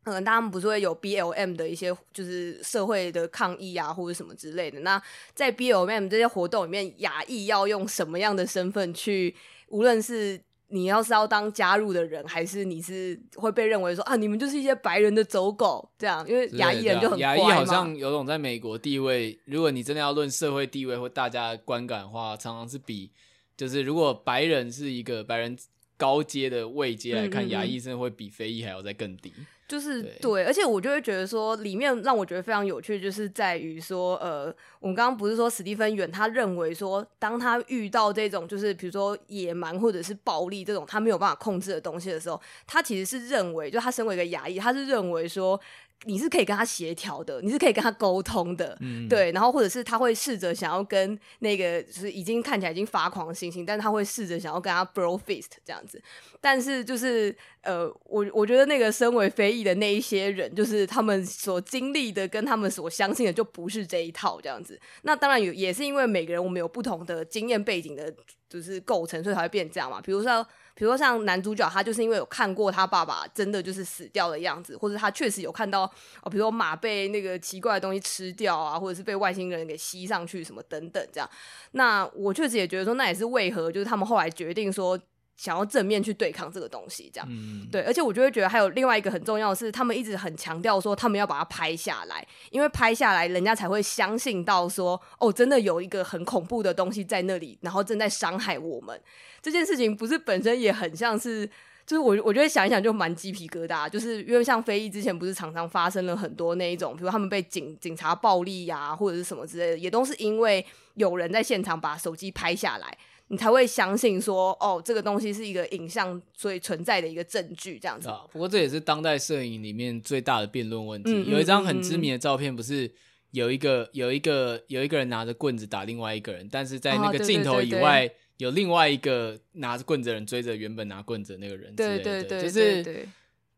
[0.04, 4.80] 可能他们不是会有 BLM 的一些就是社会的抗议啊，或者什么之类的。
[4.80, 5.02] 那
[5.34, 9.34] 在 BLM 这些活动里面，亚裔要用什么样的身份去？
[9.68, 16.28] 无论是你要是要当加入的人，还是你是会被认为说啊，你们就是一些白人的走狗这样？
[16.28, 17.34] 因为亚裔人就很乖嘛。
[17.34, 23.10] 亚裔好像有种在美国地位，如果你真的要论社会地位或大家观感的话，常常是比
[23.56, 25.56] 就是如果白人是一个白人
[25.96, 29.32] 高阶的位阶来看，亚裔真的会比非裔还要再更低。
[29.66, 45.60] 就是对，对，而且我就会觉得说，里面让我觉得非常有趣，就是在于说，呃，我们刚刚不是说史蒂芬远他认为说，当他遇到这种就是比如说野蛮或者是暴力这种他没有办法控制的东西的时候，他其实是认为，就他身为一个牙医，他是认为说。
[46.06, 56.02] 你是可以跟他协调的，你是可以跟他沟通的，嗯、对，然后或者是他会试着想要跟那个就是已经看起来已经发狂的星星，但是他会试着想要跟他 bro fist 这样子，
[56.40, 64.80] 但是就是呃，我我觉得那个身为非裔的那一些人，就是他们所经历的跟他们所相信的就不是这一套这样子。
[65.02, 68.14] 那当然有也是因为每个人我们有不同的经验背景的，
[68.48, 70.00] 就是构成，所以才会变这样嘛。
[70.00, 70.46] 比如说。
[70.74, 75.82] 比如说像男主角，他就是因为有看过他爸爸真的就是死掉的样子，或者他确实有看到
[76.22, 81.30] 哦，比如说马被那个奇怪的东西吃掉啊，或者是被外星人给吸上去什么等等这样。
[81.72, 84.98] 那我确实也觉得说，那也是为何就是他们后来决定说。
[85.36, 98.98] 想要正面去对抗这个东西，这样，嗯、对，而且我就会觉得还有另外一个很重要的是，他们一直很强调说，他们要把它拍下来，因为拍下来，人家才会相信到说，哦，真的有一个很恐怖的东西在那里，然后正在伤害我们。
[99.42, 101.44] 这件事情不是本身也很像是，
[101.84, 110.64] 就是我我觉得想一想就蛮鸡皮疙瘩，就是因为像非裔之前不是常常发生了很多那一种，比如他们被警警察暴力呀、啊，或者是什么之类的，也都是因为
[110.94, 112.96] 有人在现场把手机拍下来。
[113.28, 118.08] 你才会相信说，哦，这个东西是一个影像，所以存在的一个证据，这样子。
[118.08, 121.10] 啊，不过这也是当代摄影里面最大的辩论问题。
[121.10, 122.92] 嗯、有一张很知名的照片，不是
[123.30, 132.04] 有一个有一个有一个人拿着棍子打另外一个人，但是在那个镜头以外，有另外一个拿着棍子的人追着原本拿棍子的那个人之类的。
[132.04, 133.08] 对对对，就是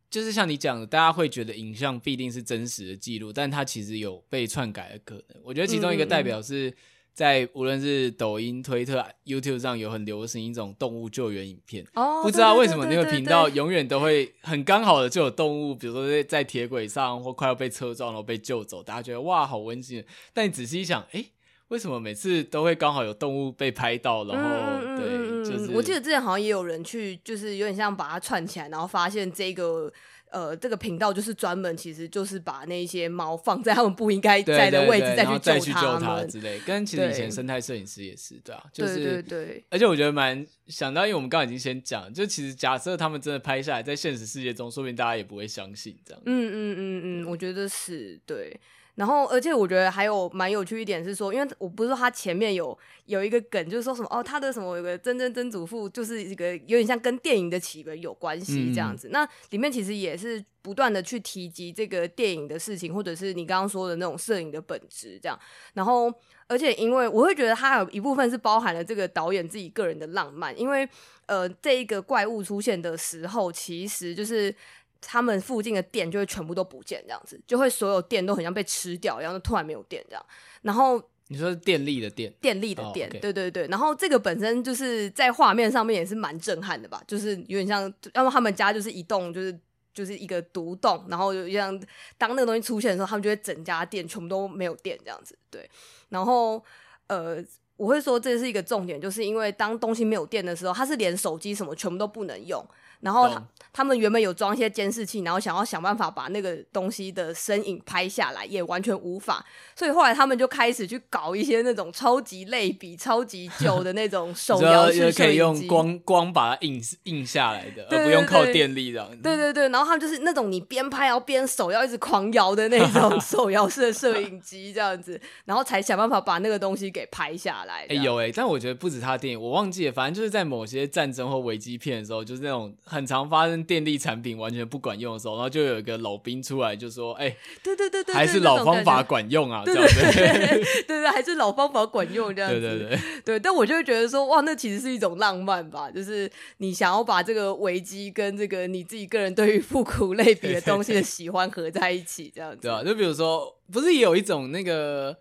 [0.09, 5.43] 就是像你讲的，大家会觉得影像必定是真实的记录，但它其实有被篡改的可能。
[5.43, 6.69] 我觉得其中一个代表是。
[6.69, 6.75] 嗯嗯
[7.17, 20.05] 在无论是抖音、推特、YouTube 上有很流行一种动物救援影片，oh, 不知道为什么那个频道永远都会很刚好的就有动物，比如说在铁轨上或快要被车撞了被救走，大家觉得哇好温馨。
[20.35, 21.27] 但你仔细一想，哎、欸，
[21.69, 24.23] 为什么每次都会刚好有动物被拍到？
[24.27, 24.51] 然后、
[24.85, 29.91] 嗯、对，就是我记得之前好像也有人去，就是有点像把它串起来，然后发现这个。
[30.31, 36.59] 呃，这个频道就是专门，其实就是把那些猫放在他们不应该在的位置，再去再去救它之类。
[36.61, 39.65] 跟其实以前生态摄影师也是，对啊，就是对对对。
[39.71, 46.23] 而且我觉得蛮想到，因为我们刚刚已经先讲，就其实假设他们真的拍下来，在现实世界中，说不定大家也不会相信这样。
[46.27, 48.59] 嗯嗯嗯嗯，我觉得是对。
[48.97, 59.09] 然后，而且我觉得还有蛮有趣一点是说，因为我不是说他前面有有一个梗，就是说什么哦，他的什么有个曾曾曾祖父，就是一个有点像跟电影的起源有关系这样子。
[59.09, 65.39] 嗯、那里面其实也是不断的去提及这个电影的事情，或者是你刚刚说的那种摄影的本质这样。
[65.75, 66.11] 然后，
[66.49, 70.89] 而且因为我会觉得它有一部分是包含了这个导演自己个人的浪漫，因为
[71.27, 74.55] 呃，这一个怪物出现的时候，其实就是。
[75.01, 80.27] 他们附近的电就会全部都不见，这样子就会所有电都很像被吃掉，然后突然没有电这样。
[80.63, 83.21] 然后你说是电力的电，电力的电，oh, okay.
[83.21, 83.67] 对对对。
[83.69, 89.59] 然后这个本身就是在画面上面也是蛮震撼的吧，就是有点像，要么他们家就是一栋，就是
[89.95, 91.79] 就是一个独栋，然后就像
[92.19, 95.39] 当那个东西出现的时候，他们就会整家店全部都没有电这样子。
[95.51, 95.69] 对，
[96.09, 96.65] 然后
[97.09, 97.45] 呃。
[97.79, 102.67] 我会说这是一个重点，就是因为当东西没有电的时候，它是连手机什么全部都不能用。
[103.01, 103.43] 然后他
[103.73, 109.45] 他们原本有装一些监视器，然后想要想办法把那个东西的身影拍下来，也完全无法。
[109.75, 119.17] 所以后来他们就开始去搞一些那种超级类比、超级旧的那种手摇式摄影机，可以用光光把它印印下来的，而不用靠电力这样子。
[119.23, 127.81] 对对对，然后他们就是那种你边拍然后边手要一直狂摇的那种 手摇式的摄影机这样子，然后才想办法把那个东西给拍下来。
[127.83, 132.75] 哎、欸、有哎、欸，但我觉得不止他电影，我忘记了，反正就是在某些战争或危机片的时候，就是那种。
[132.89, 143.41] 很常发生电力产品完全不管用的时候，然后就有一个老兵出来就说：“哎、欸，对对对对，还是老方法管用啊，这样子，对对对，还是老方法管用这样子，对对对对。
[143.41, 155.17] 但我就会觉得说，哇，那其实是一种浪漫吧，就是你想要把这个危机跟这个你自己个人对于复古类别的东西的喜欢合在一起，这样子，对啊，就比如说，不是也有一种那个，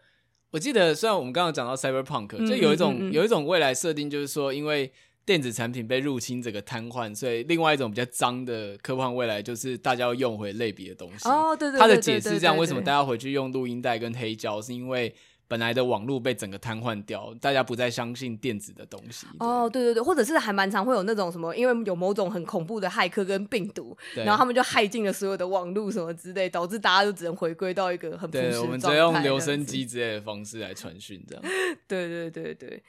[0.52, 4.92] 我记得虽然我们刚刚讲到 cyberpunk，就有一种嗯嗯嗯有一种未来设定，就是说因为。
[5.26, 11.28] 电子产品被入侵，这个瘫痪，所以另外一种比较脏的科幻未来，就是大家要用回类比的东西。
[11.28, 15.16] 哦，对对，对，他的解释这样，为什么大家回去用录音带跟黑胶，是因为
[15.48, 19.26] 本来的网络被整个瘫痪掉，大家不再相信电子的东西。
[19.40, 28.60] 哦，对对对，或者是还蛮常会有那种什么，因为有某种很恐怖的骇客跟病毒，然后他们就害进了所有的网络什么之类，导致大家就只能回归到一个很朴实的状态。
[28.60, 31.44] 对，我们只能用留声机之类的方式来传讯，这样。
[31.88, 32.84] 对对对对。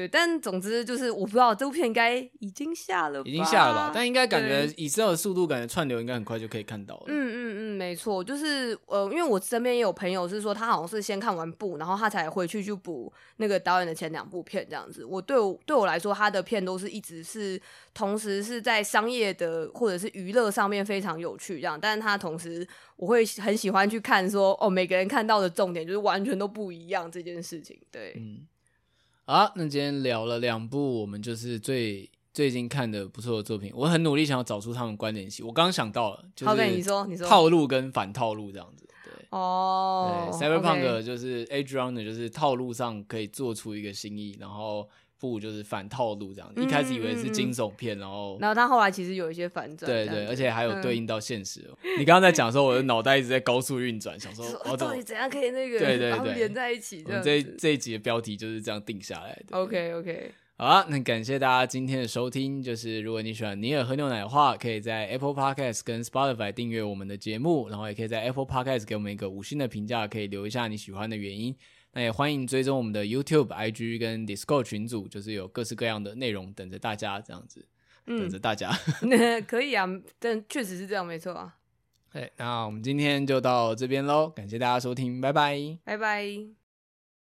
[0.00, 3.92] 对，但总之就是我不知道这部片应该已经下了吧，已经下了吧？
[3.94, 7.04] 但应该感觉以这的速度，感觉串流应该很快就可以看到了。
[7.08, 15.04] 嗯嗯嗯，没错，就是呃，因为我身边也有朋友是说，他好像是先看完部，然后他才回去去补那个导演的前两部片这样子。
[15.04, 17.60] 我对我对我来说，他的片都是一直是
[17.92, 27.78] 同时是在商业的或者是娱乐上面非常有趣这样，但是他同时我会很喜欢去看说哦，每个人看到的重点就是完全都不一样这件事情。
[27.90, 28.46] 对，嗯。
[29.32, 35.46] 好，那今天聊了两部我们就是最最近看的不错的作品，我很努力想要找出他们关联性。
[35.46, 44.88] 我刚刚想到了，就是你说你说套路跟反套路这样子，对哦，对，Cyberpunk 就是 Edge Runner 就是套路上可以做出一个新意，然后。
[45.20, 51.60] 不就是反套路这样一开始以为是惊悚片，然后然后他后来其实有一些反转，对对，而且还有对应到现实。
[51.82, 57.04] 嗯、你刚刚在讲的时候，我的脑袋一直在高速运转，想说我到底怎样可以那个对对对连在一起。
[57.22, 59.58] 这这一集的标题就是这样定下来的。
[59.58, 62.62] OK OK，好啊，那感谢大家今天的收听。
[62.62, 71.54] 就是如果你喜欢尼尔喝牛奶的话，可以在 Apple Podcast 跟 Spotify 订阅我们的节目，然后也可以在 Apple Podcast 给我们一个五星的评价，可以留一下你喜欢的原因。
[71.92, 77.66] 那也欢迎追踪我们的 YouTube、IG 跟 Discord 群组，就是有各式各样的内容等着大家，这样子，
[78.06, 78.70] 嗯、等着大家。
[79.02, 79.86] 那 可以啊，
[80.18, 81.56] 但确实是这样，没错啊。
[82.12, 86.59] 对，那我们今天就到这边喽，感谢大家收听，拜拜，拜拜。